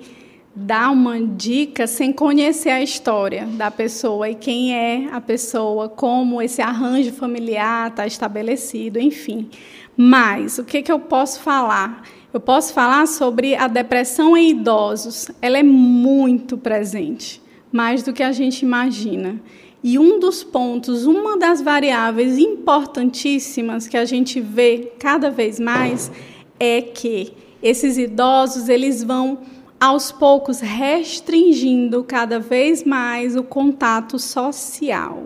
[0.55, 6.41] dar uma dica sem conhecer a história da pessoa e quem é a pessoa, como
[6.41, 9.51] esse arranjo familiar está estabelecido, enfim.
[9.95, 12.01] Mas o que, que eu posso falar?
[12.33, 15.29] Eu posso falar sobre a depressão em idosos.
[15.39, 17.39] Ela é muito presente,
[17.71, 19.39] mais do que a gente imagina.
[19.83, 26.11] E um dos pontos, uma das variáveis importantíssimas que a gente vê cada vez mais
[26.59, 29.39] é que esses idosos eles vão
[29.79, 35.25] aos poucos restringindo cada vez mais o contato social.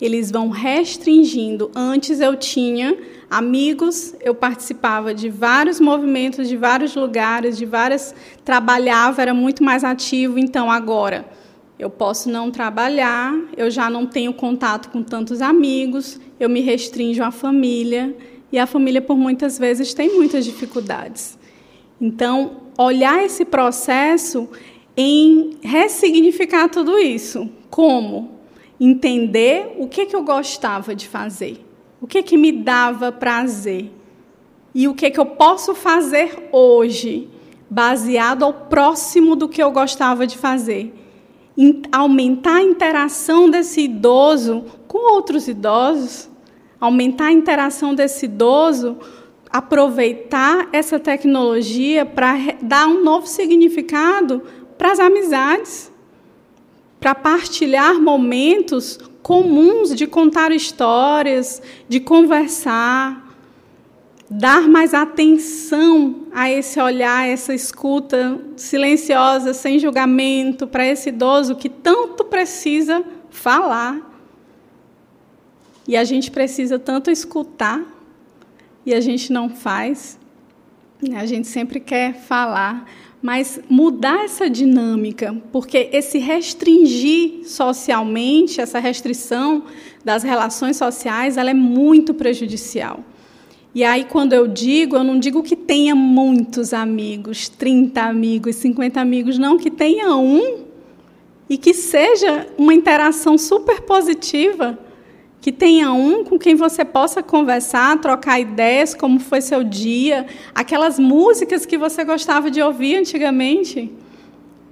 [0.00, 1.70] Eles vão restringindo.
[1.74, 2.96] Antes eu tinha
[3.30, 8.14] amigos, eu participava de vários movimentos, de vários lugares, de várias
[8.44, 11.26] trabalhava, era muito mais ativo, então agora
[11.78, 17.22] eu posso não trabalhar, eu já não tenho contato com tantos amigos, eu me restringo
[17.22, 18.16] à família,
[18.52, 21.38] e a família por muitas vezes tem muitas dificuldades.
[22.00, 24.48] Então, olhar esse processo
[24.96, 27.48] em ressignificar tudo isso.
[27.70, 28.36] Como?
[28.78, 31.64] Entender o que, que eu gostava de fazer,
[32.00, 33.90] o que, que me dava prazer
[34.74, 37.30] e o que, que eu posso fazer hoje,
[37.68, 40.94] baseado ao próximo do que eu gostava de fazer.
[41.90, 46.28] aumentar a interação desse idoso com outros idosos,
[46.86, 48.96] aumentar a interação desse idoso
[49.50, 54.42] aproveitar essa tecnologia para dar um novo significado
[54.76, 55.90] para as amizades,
[57.00, 63.34] para partilhar momentos comuns de contar histórias, de conversar,
[64.28, 71.68] dar mais atenção a esse olhar, essa escuta silenciosa, sem julgamento, para esse idoso que
[71.68, 74.05] tanto precisa falar.
[75.88, 77.84] E a gente precisa tanto escutar
[78.84, 80.18] e a gente não faz.
[81.00, 81.18] Né?
[81.18, 82.88] A gente sempre quer falar,
[83.22, 89.64] mas mudar essa dinâmica, porque esse restringir socialmente, essa restrição
[90.04, 93.00] das relações sociais, ela é muito prejudicial.
[93.74, 99.00] E aí, quando eu digo, eu não digo que tenha muitos amigos, 30 amigos, 50
[99.00, 100.64] amigos, não, que tenha um
[101.48, 104.78] e que seja uma interação super positiva
[105.40, 110.98] que tenha um com quem você possa conversar, trocar ideias, como foi seu dia, aquelas
[110.98, 113.92] músicas que você gostava de ouvir antigamente.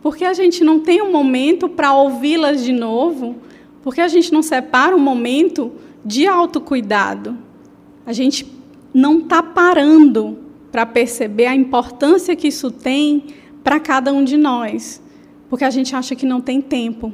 [0.02, 3.36] Porque a gente não tem um momento para ouvi-las de novo,
[3.82, 5.72] porque a gente não separa um momento
[6.04, 7.38] de autocuidado.
[8.04, 8.46] A gente
[8.92, 10.38] não está parando
[10.70, 13.26] para perceber a importância que isso tem
[13.62, 15.00] para cada um de nós,
[15.48, 17.12] porque a gente acha que não tem tempo.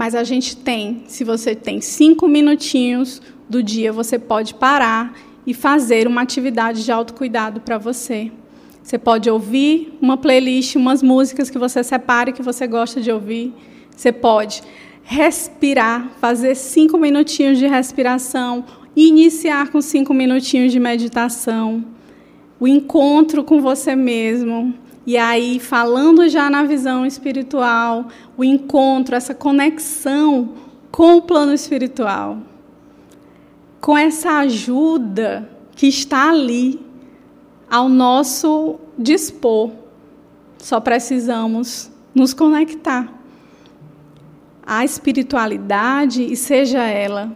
[0.00, 1.02] Mas a gente tem.
[1.08, 3.20] Se você tem cinco minutinhos
[3.50, 5.12] do dia, você pode parar
[5.46, 8.32] e fazer uma atividade de autocuidado para você.
[8.82, 13.52] Você pode ouvir uma playlist, umas músicas que você separe que você gosta de ouvir.
[13.94, 14.62] Você pode
[15.02, 18.64] respirar, fazer cinco minutinhos de respiração,
[18.96, 21.84] iniciar com cinco minutinhos de meditação,
[22.58, 24.72] o encontro com você mesmo.
[25.06, 30.54] E aí, falando já na visão espiritual, o encontro, essa conexão
[30.90, 32.38] com o plano espiritual,
[33.80, 36.84] com essa ajuda que está ali
[37.70, 39.70] ao nosso dispor.
[40.58, 43.20] Só precisamos nos conectar
[44.66, 47.32] a espiritualidade, e seja ela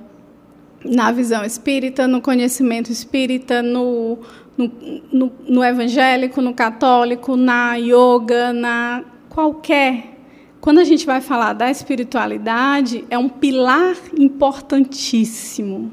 [0.84, 4.18] na visão espírita, no conhecimento espírita, no,
[4.57, 4.70] no,
[5.12, 10.14] no, no evangélico, no católico, na yoga, na qualquer.
[10.61, 15.92] Quando a gente vai falar da espiritualidade, é um pilar importantíssimo.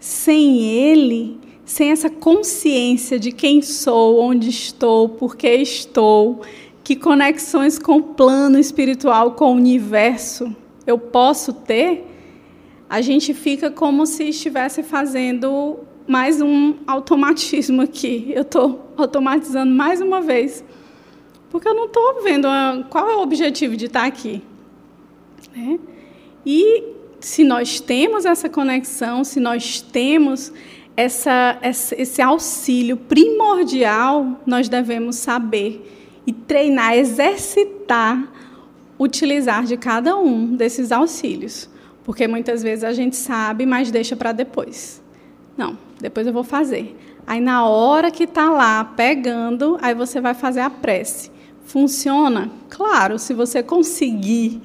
[0.00, 6.40] Sem ele, sem essa consciência de quem sou, onde estou, por que estou,
[6.82, 12.06] que conexões com o plano espiritual, com o universo, eu posso ter,
[12.88, 18.32] a gente fica como se estivesse fazendo mais um automatismo aqui.
[18.34, 20.64] Eu estou automatizando mais uma vez.
[21.50, 24.42] Porque eu não estou vendo a, qual é o objetivo de estar aqui.
[25.54, 25.78] Né?
[26.44, 26.84] E
[27.20, 30.52] se nós temos essa conexão, se nós temos
[30.96, 38.32] essa, esse auxílio primordial, nós devemos saber e treinar, exercitar
[38.98, 41.68] utilizar de cada um desses auxílios.
[42.02, 45.02] Porque muitas vezes a gente sabe, mas deixa para depois.
[45.56, 46.96] Não, depois eu vou fazer.
[47.26, 51.30] Aí na hora que está lá pegando, aí você vai fazer a prece.
[51.64, 52.50] Funciona?
[52.70, 54.60] Claro, se você conseguir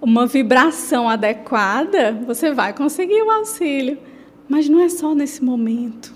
[0.00, 3.98] uma vibração adequada, você vai conseguir o auxílio.
[4.48, 6.14] Mas não é só nesse momento.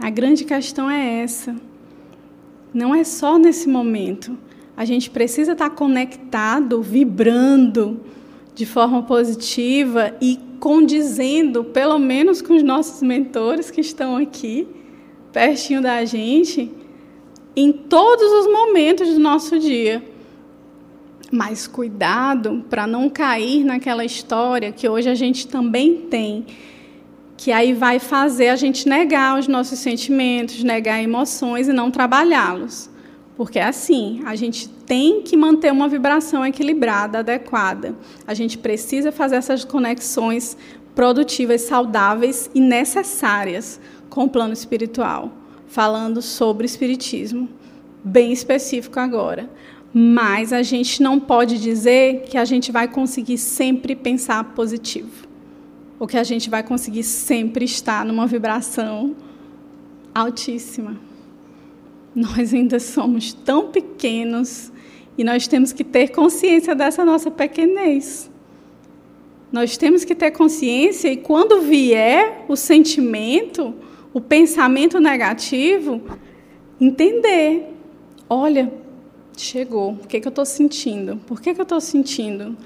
[0.00, 1.54] A grande questão é essa.
[2.74, 4.36] Não é só nesse momento.
[4.76, 8.00] A gente precisa estar conectado, vibrando
[8.54, 14.68] de forma positiva e condizendo, pelo menos com os nossos mentores que estão aqui,
[15.32, 16.70] pertinho da gente,
[17.56, 20.04] em todos os momentos do nosso dia.
[21.32, 26.44] Mas cuidado para não cair naquela história que hoje a gente também tem,
[27.38, 32.89] que aí vai fazer a gente negar os nossos sentimentos, negar emoções e não trabalhá-los.
[33.40, 37.96] Porque é assim, a gente tem que manter uma vibração equilibrada, adequada.
[38.26, 40.58] A gente precisa fazer essas conexões
[40.94, 43.80] produtivas, saudáveis e necessárias
[44.10, 45.32] com o plano espiritual,
[45.66, 47.48] falando sobre espiritismo,
[48.04, 49.48] bem específico agora.
[49.90, 55.26] Mas a gente não pode dizer que a gente vai conseguir sempre pensar positivo,
[55.98, 59.16] ou que a gente vai conseguir sempre estar numa vibração
[60.14, 61.08] altíssima.
[62.14, 64.72] Nós ainda somos tão pequenos
[65.16, 68.30] e nós temos que ter consciência dessa nossa pequenez.
[69.52, 73.74] Nós temos que ter consciência e quando vier o sentimento,
[74.14, 76.00] o pensamento negativo,
[76.80, 77.66] entender.
[78.28, 78.72] Olha,
[79.36, 79.92] chegou.
[79.92, 81.16] O que, é que eu estou sentindo?
[81.26, 82.56] Por que, que eu estou sentindo?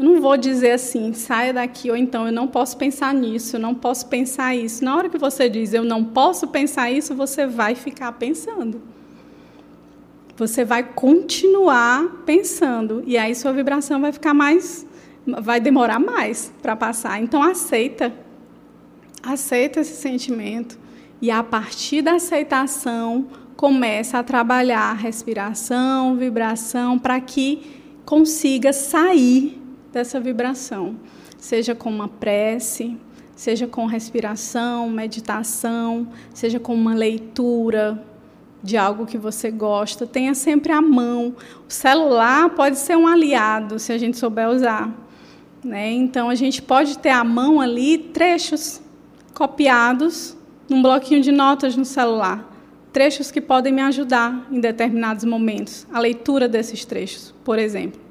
[0.00, 3.60] Eu não vou dizer assim, saia daqui, ou então eu não posso pensar nisso, eu
[3.60, 4.82] não posso pensar isso.
[4.82, 8.80] Na hora que você diz eu não posso pensar isso, você vai ficar pensando.
[10.38, 13.02] Você vai continuar pensando.
[13.06, 14.86] E aí sua vibração vai ficar mais.
[15.26, 17.22] vai demorar mais para passar.
[17.22, 18.10] Então aceita.
[19.22, 20.78] Aceita esse sentimento.
[21.20, 27.60] E a partir da aceitação, começa a trabalhar respiração, vibração, para que
[28.06, 29.59] consiga sair
[29.92, 30.96] dessa vibração,
[31.38, 32.96] seja com uma prece,
[33.34, 38.04] seja com respiração, meditação, seja com uma leitura
[38.62, 41.34] de algo que você gosta, tenha sempre à mão.
[41.66, 44.94] O celular pode ser um aliado se a gente souber usar.
[45.64, 45.90] Né?
[45.92, 48.80] Então, a gente pode ter à mão ali trechos
[49.34, 50.36] copiados
[50.68, 52.46] num bloquinho de notas no celular.
[52.92, 55.86] Trechos que podem me ajudar em determinados momentos.
[55.92, 58.09] A leitura desses trechos, por exemplo.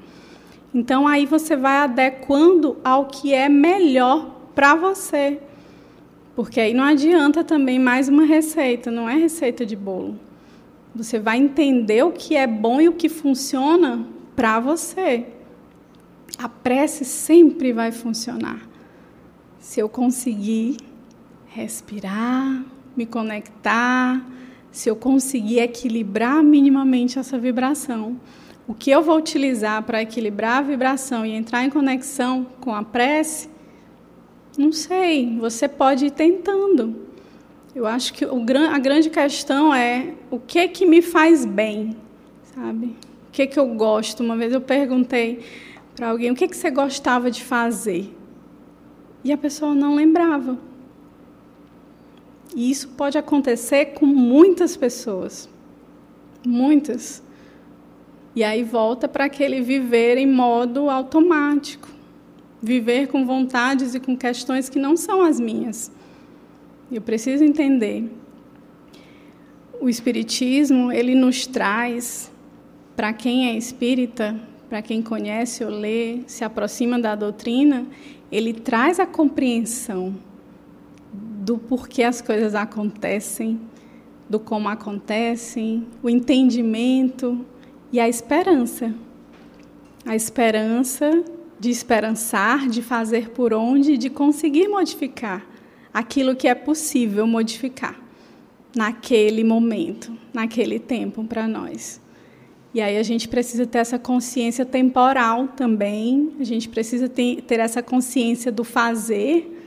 [0.72, 5.40] Então aí você vai adequando ao que é melhor para você.
[6.34, 10.18] Porque aí não adianta também mais uma receita, não é receita de bolo.
[10.94, 15.26] Você vai entender o que é bom e o que funciona para você.
[16.38, 18.68] A prece sempre vai funcionar.
[19.58, 20.78] se eu conseguir
[21.46, 22.64] respirar,
[22.96, 24.24] me conectar,
[24.72, 28.16] se eu conseguir equilibrar minimamente essa vibração.
[28.70, 32.84] O que eu vou utilizar para equilibrar a vibração e entrar em conexão com a
[32.84, 33.50] prece,
[34.56, 36.94] não sei, você pode ir tentando.
[37.74, 38.40] Eu acho que o,
[38.72, 41.96] a grande questão é o que que me faz bem,
[42.54, 42.94] sabe?
[43.26, 44.22] O que que eu gosto?
[44.22, 45.40] Uma vez eu perguntei
[45.96, 48.14] para alguém o que que você gostava de fazer
[49.24, 50.56] e a pessoa não lembrava.
[52.54, 55.48] E isso pode acontecer com muitas pessoas.
[56.46, 57.20] Muitas.
[58.34, 61.88] E aí volta para aquele viver em modo automático.
[62.62, 65.90] Viver com vontades e com questões que não são as minhas.
[66.90, 68.08] Eu preciso entender.
[69.80, 72.30] O espiritismo, ele nos traz
[72.94, 77.86] para quem é espírita, para quem conhece ou lê, se aproxima da doutrina,
[78.30, 80.14] ele traz a compreensão
[81.12, 83.58] do porquê as coisas acontecem,
[84.28, 87.44] do como acontecem, o entendimento
[87.92, 88.94] e a esperança.
[90.04, 91.24] A esperança
[91.58, 95.46] de esperançar, de fazer por onde, de conseguir modificar
[95.92, 98.00] aquilo que é possível modificar
[98.74, 102.00] naquele momento, naquele tempo para nós.
[102.72, 107.58] E aí a gente precisa ter essa consciência temporal também, a gente precisa ter, ter
[107.58, 109.66] essa consciência do fazer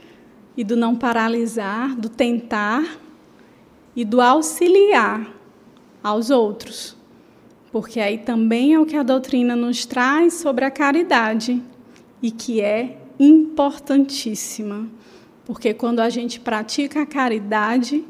[0.56, 2.98] e do não paralisar, do tentar
[3.94, 5.30] e do auxiliar
[6.02, 6.96] aos outros.
[7.74, 11.60] Porque aí também é o que a doutrina nos traz sobre a caridade
[12.22, 14.88] e que é importantíssima.
[15.44, 18.04] Porque quando a gente pratica a caridade,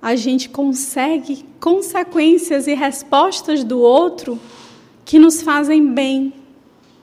[0.00, 4.40] a gente consegue consequências e respostas do outro
[5.04, 6.32] que nos fazem bem,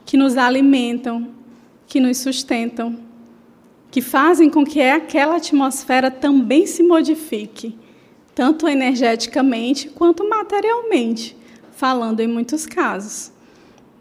[0.04, 1.28] que nos alimentam,
[1.86, 2.98] que nos sustentam
[3.92, 7.78] que fazem com que aquela atmosfera também se modifique,
[8.34, 11.36] tanto energeticamente quanto materialmente,
[11.84, 13.30] falando em muitos casos.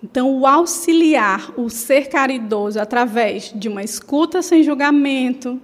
[0.02, 5.60] Então, o auxiliar, o ser caridoso através de uma escuta sem julgamento,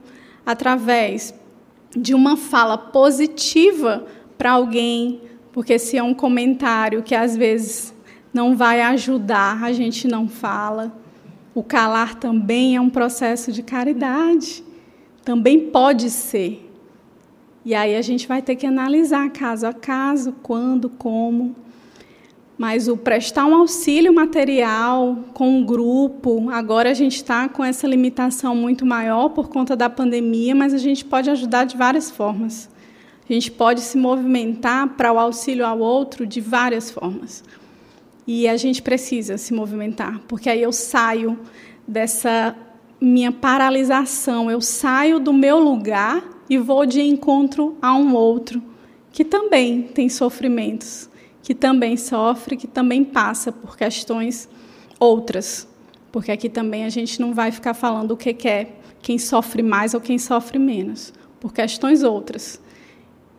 [0.45, 1.33] através
[1.95, 4.05] de uma fala positiva
[4.37, 5.21] para alguém,
[5.53, 7.93] porque se é um comentário que às vezes
[8.33, 10.91] não vai ajudar, a gente não fala.
[11.55, 14.61] O calar também é um processo de caridade.
[15.23, 16.69] Também pode ser.
[17.63, 21.55] E aí a gente vai ter que analisar caso a caso, quando, como.
[22.59, 27.87] Mas o prestar um auxílio material com um grupo, agora a gente está com essa
[27.87, 32.69] limitação muito maior por conta da pandemia, mas a gente pode ajudar de várias formas.
[33.29, 37.45] A gente pode se movimentar para o auxílio ao outro de várias formas.
[38.27, 41.39] E a gente precisa se movimentar, porque aí eu saio
[41.87, 42.53] dessa
[42.99, 48.61] minha paralisação, eu saio do meu lugar e vou de encontro a um outro
[49.13, 51.09] que também tem sofrimentos,
[51.49, 54.47] que também sofre, que também passa por questões
[54.99, 55.67] outras.
[56.11, 58.67] Porque aqui também a gente não vai ficar falando o que é
[59.01, 62.61] quem sofre mais ou quem sofre menos, por questões outras.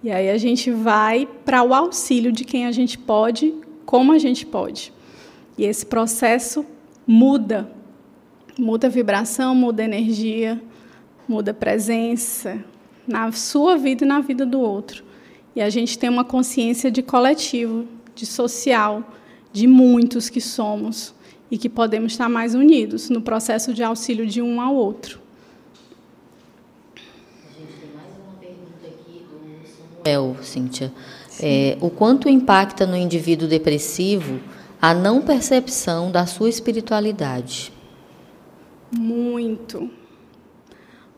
[0.02, 3.54] E aí a gente vai para o auxílio de quem a gente pode
[3.86, 4.92] como a gente pode.
[5.56, 6.66] E esse processo
[7.06, 7.70] muda.
[8.58, 10.60] Muda a vibração, muda a energia,
[11.28, 12.58] muda a presença
[13.06, 15.04] na sua vida e na vida do outro.
[15.54, 17.86] E a gente tem uma consciência de coletivo,
[18.20, 19.02] de social,
[19.50, 21.14] de muitos que somos
[21.50, 25.18] e que podemos estar mais unidos no processo de auxílio de um ao outro.
[30.04, 30.92] Samuel, Cíntia.
[31.42, 34.38] É, o quanto impacta no indivíduo depressivo
[34.80, 37.72] a não percepção da sua espiritualidade?
[38.92, 39.90] Muito,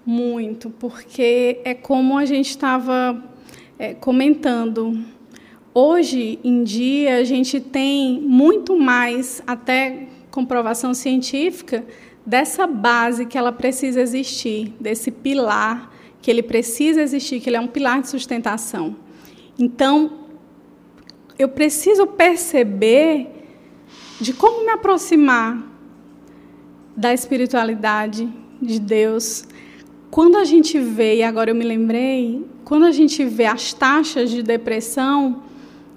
[0.07, 3.21] muito, porque é como a gente estava
[3.79, 5.05] é, comentando.
[5.75, 11.83] Hoje em dia, a gente tem muito mais, até comprovação científica,
[12.27, 17.61] dessa base que ela precisa existir, desse pilar que ele precisa existir, que ele é
[17.61, 18.95] um pilar de sustentação.
[19.59, 20.13] Então,
[21.39, 23.29] eu preciso perceber
[24.21, 25.67] de como me aproximar
[26.95, 29.49] da espiritualidade de Deus.
[30.11, 34.31] Quando a gente vê, e agora eu me lembrei, quando a gente vê as taxas
[34.31, 35.43] de depressão,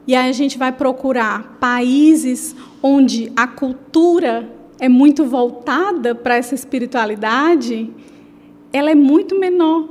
[0.08, 4.50] e aí a gente vai procurar países onde a cultura
[4.80, 7.90] é muito voltada para essa espiritualidade,
[8.72, 9.90] ela é muito menor.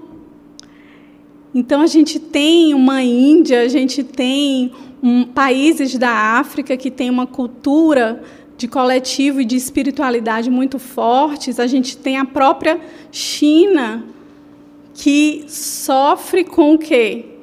[1.55, 7.11] Então a gente tem uma Índia, a gente tem um, países da África que tem
[7.11, 8.23] uma cultura
[8.57, 14.05] de coletivo e de espiritualidade muito fortes, a gente tem a própria China,
[14.95, 17.34] que sofre com o quê?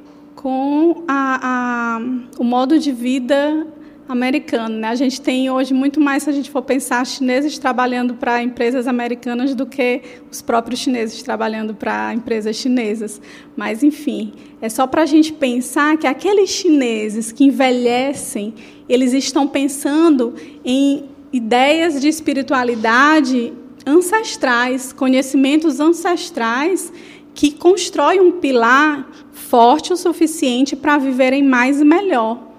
[0.41, 2.01] Com a, a,
[2.39, 3.67] o modo de vida
[4.09, 4.75] americano.
[4.77, 4.87] Né?
[4.87, 8.87] A gente tem hoje muito mais, se a gente for pensar, chineses trabalhando para empresas
[8.87, 13.21] americanas do que os próprios chineses trabalhando para empresas chinesas.
[13.55, 18.55] Mas, enfim, é só para a gente pensar que aqueles chineses que envelhecem,
[18.89, 20.33] eles estão pensando
[20.65, 23.53] em ideias de espiritualidade
[23.85, 26.91] ancestrais, conhecimentos ancestrais
[27.33, 32.51] que constroem um pilar forte o suficiente para viverem mais e melhor.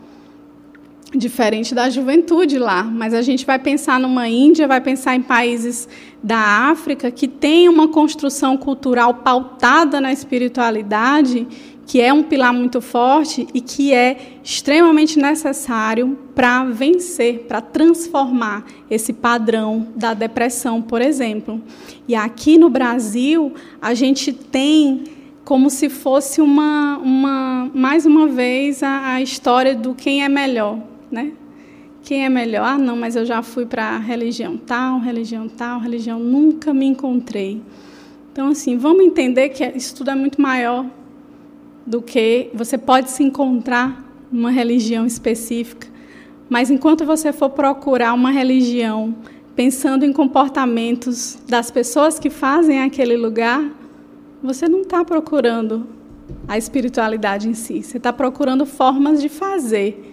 [1.14, 5.86] Diferente da juventude lá, mas a gente vai pensar numa Índia, vai pensar em países
[6.22, 6.38] da
[6.70, 11.46] África que tem uma construção cultural pautada na espiritualidade,
[11.86, 18.64] que é um pilar muito forte e que é extremamente necessário para vencer, para transformar
[18.90, 21.60] esse padrão da depressão, por exemplo.
[22.06, 25.04] E aqui no Brasil, a gente tem
[25.44, 30.78] como se fosse uma, uma mais uma vez a, a história do quem é melhor
[31.12, 31.32] né?
[32.02, 32.64] Quem é melhor?
[32.64, 37.62] Ah, não, mas eu já fui para religião tal, religião tal, religião nunca me encontrei.
[38.32, 40.86] Então, assim, vamos entender que isso tudo é muito maior
[41.86, 45.88] do que você pode se encontrar numa religião específica,
[46.48, 49.14] mas enquanto você for procurar uma religião
[49.54, 53.70] pensando em comportamentos das pessoas que fazem aquele lugar,
[54.42, 55.86] você não está procurando
[56.48, 60.08] a espiritualidade em si, você está procurando formas de fazer.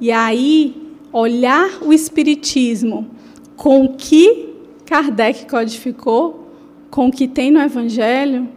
[0.00, 3.10] E aí, olhar o Espiritismo
[3.56, 4.54] com o que
[4.86, 6.48] Kardec codificou,
[6.90, 8.48] com o que tem no Evangelho,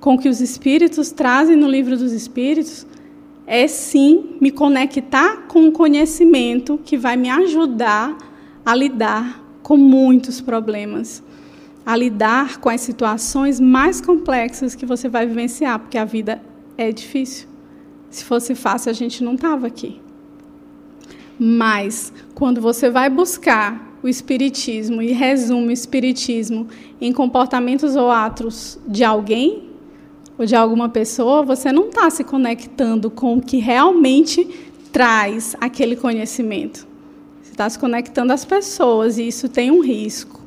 [0.00, 2.86] com o que os Espíritos trazem no Livro dos Espíritos,
[3.46, 8.16] é sim me conectar com o conhecimento que vai me ajudar
[8.64, 11.22] a lidar com muitos problemas,
[11.84, 16.40] a lidar com as situações mais complexas que você vai vivenciar, porque a vida
[16.78, 17.48] é difícil.
[18.08, 20.00] Se fosse fácil, a gente não estava aqui.
[21.38, 26.66] Mas quando você vai buscar o espiritismo e resume o espiritismo
[27.00, 29.69] em comportamentos ou atos de alguém
[30.40, 34.48] ou de alguma pessoa, você não está se conectando com o que realmente
[34.90, 36.88] traz aquele conhecimento.
[37.42, 40.40] Você está se conectando às pessoas e isso tem um risco.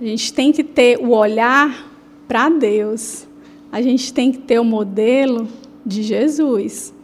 [0.00, 1.90] A gente tem que ter o olhar
[2.28, 3.26] para Deus.
[3.72, 5.48] A gente tem que ter o modelo
[5.84, 6.94] de Jesus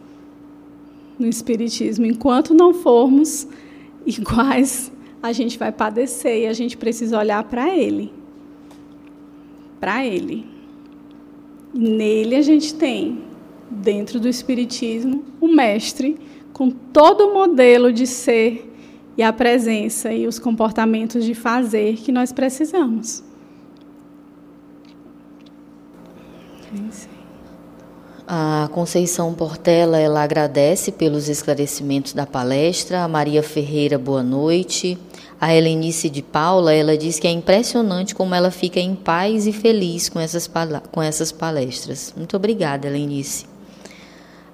[1.18, 2.06] no Espiritismo.
[2.06, 3.48] Enquanto não formos
[4.06, 8.12] iguais, a gente vai padecer e a gente precisa olhar para Ele.
[9.80, 10.51] Para Ele.
[11.74, 13.22] Nele a gente tem,
[13.70, 16.18] dentro do Espiritismo, o Mestre
[16.52, 18.70] com todo o modelo de ser
[19.16, 23.22] e a presença e os comportamentos de fazer que nós precisamos.
[28.26, 33.02] A Conceição Portela, ela agradece pelos esclarecimentos da palestra.
[33.02, 34.98] A Maria Ferreira, boa noite.
[35.42, 39.52] A Helenice de Paula, ela diz que é impressionante como ela fica em paz e
[39.52, 40.48] feliz com essas,
[40.92, 42.14] com essas palestras.
[42.16, 43.46] Muito obrigada, Helenice.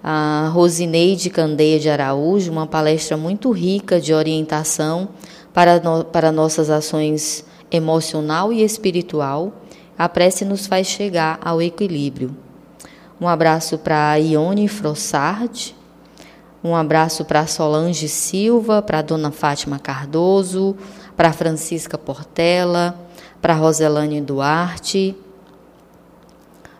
[0.03, 5.11] A Rosineide Candeia de Araújo, uma palestra muito rica de orientação
[5.53, 9.53] para, no, para nossas ações emocional e espiritual.
[9.99, 12.35] A prece nos faz chegar ao equilíbrio.
[13.21, 15.77] Um abraço para Ione Frossard.
[16.63, 20.77] Um abraço para Solange Silva, para Dona Fátima Cardoso,
[21.17, 22.99] para Francisca Portela,
[23.41, 25.17] para Roselane Duarte.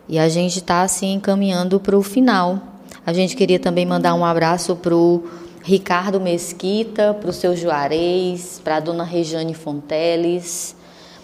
[0.07, 2.61] E a gente está assim encaminhando para o final.
[3.05, 5.23] A gente queria também mandar um abraço para o
[5.63, 10.75] Ricardo Mesquita, para o seu Juarez, para a dona Rejane Fonteles,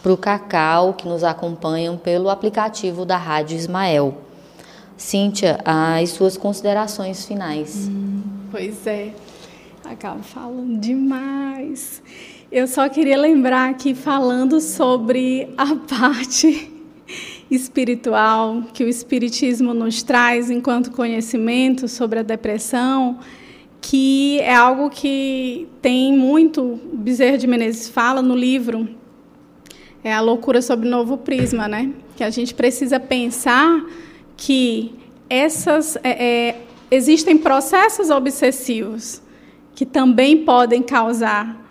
[0.01, 4.17] para o Cacau, que nos acompanham pelo aplicativo da Rádio Ismael.
[4.97, 7.87] Cíntia, as suas considerações finais.
[7.89, 8.21] Hum,
[8.55, 9.11] pois é,
[9.83, 12.01] acaba falando demais.
[12.49, 16.71] Eu só queria lembrar aqui, falando sobre a parte
[17.51, 23.19] espiritual que o Espiritismo nos traz enquanto conhecimento sobre a depressão,
[23.81, 28.87] que é algo que tem muito, Bezerra de Menezes fala no livro,
[30.01, 31.91] é a loucura sob novo prisma, né?
[32.15, 33.85] Que a gente precisa pensar
[34.37, 34.95] que
[35.29, 39.21] essas é, é, existem processos obsessivos
[39.73, 41.61] que também podem causar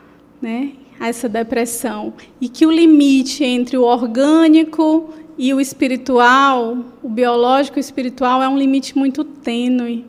[0.41, 7.79] né, essa depressão e que o limite entre o orgânico e o espiritual, o biológico
[7.79, 10.05] e o espiritual, é um limite muito tênue.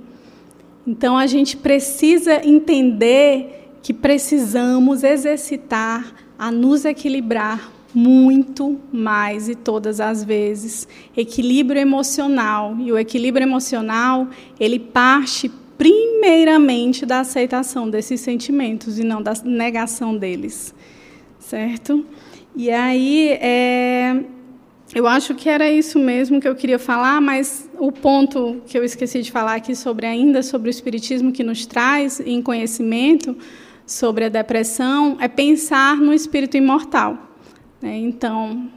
[0.85, 9.99] Então a gente precisa entender que precisamos exercitar a nos equilibrar muito mais e todas
[9.99, 10.87] as vezes.
[11.15, 12.75] Equilíbrio emocional.
[12.79, 14.27] E o equilíbrio emocional,
[14.59, 20.75] ele parte primeiramente da aceitação desses sentimentos e não da negação deles.
[21.39, 22.05] Certo?
[22.55, 24.23] E aí, é,
[24.93, 28.83] eu acho que era isso mesmo que eu queria falar, mas o ponto que eu
[28.83, 33.35] esqueci de falar aqui sobre ainda sobre o espiritismo que nos traz em conhecimento
[33.85, 37.34] sobre a depressão é pensar no espírito imortal.
[37.85, 37.97] Né?
[37.99, 38.67] Então,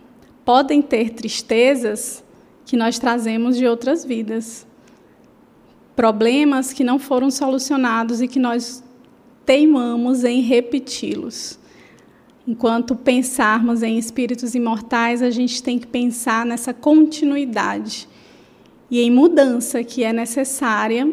[0.44, 2.22] podem ter tristezas
[2.66, 4.66] que nós trazemos de outras vidas,
[5.96, 8.84] problemas que não foram solucionados e que nós
[9.46, 11.58] teimamos em repeti-los.
[12.46, 18.06] Enquanto pensarmos em espíritos imortais, a gente tem que pensar nessa continuidade
[18.90, 21.10] e em mudança que é necessária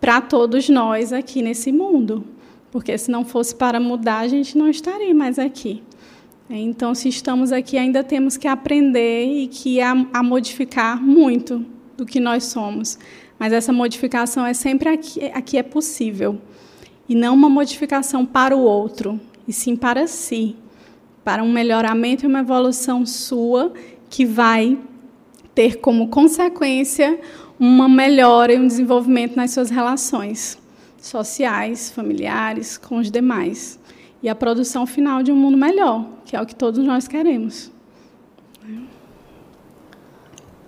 [0.00, 2.24] para todos nós aqui nesse mundo.
[2.70, 5.82] Porque se não fosse para mudar, a gente não estaria mais aqui.
[6.48, 11.64] Então, se estamos aqui, ainda temos que aprender e que a, a modificar muito
[11.96, 12.98] do que nós somos.
[13.38, 16.38] Mas essa modificação é sempre aqui, aqui é possível.
[17.08, 19.18] E não uma modificação para o outro,
[19.48, 20.56] e sim para si
[21.24, 23.72] para um melhoramento e uma evolução sua
[24.10, 24.78] que vai
[25.54, 27.18] ter como consequência
[27.58, 30.58] uma melhora e um desenvolvimento nas suas relações
[31.00, 33.78] sociais, familiares, com os demais.
[34.24, 37.70] E a produção final de um mundo melhor, que é o que todos nós queremos.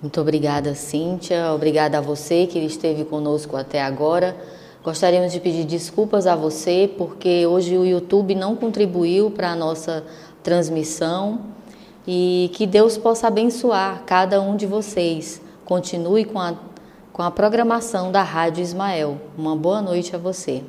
[0.02, 1.54] Muito obrigada, Cíntia.
[1.54, 4.36] Obrigada a você que esteve conosco até agora.
[4.84, 10.04] Gostaríamos de pedir desculpas a você, porque hoje o YouTube não contribuiu para a nossa
[10.42, 11.40] transmissão
[12.06, 15.40] e que Deus possa abençoar cada um de vocês.
[15.64, 16.54] Continue com a,
[17.10, 19.18] com a programação da Rádio Ismael.
[19.34, 20.62] Uma boa noite a você.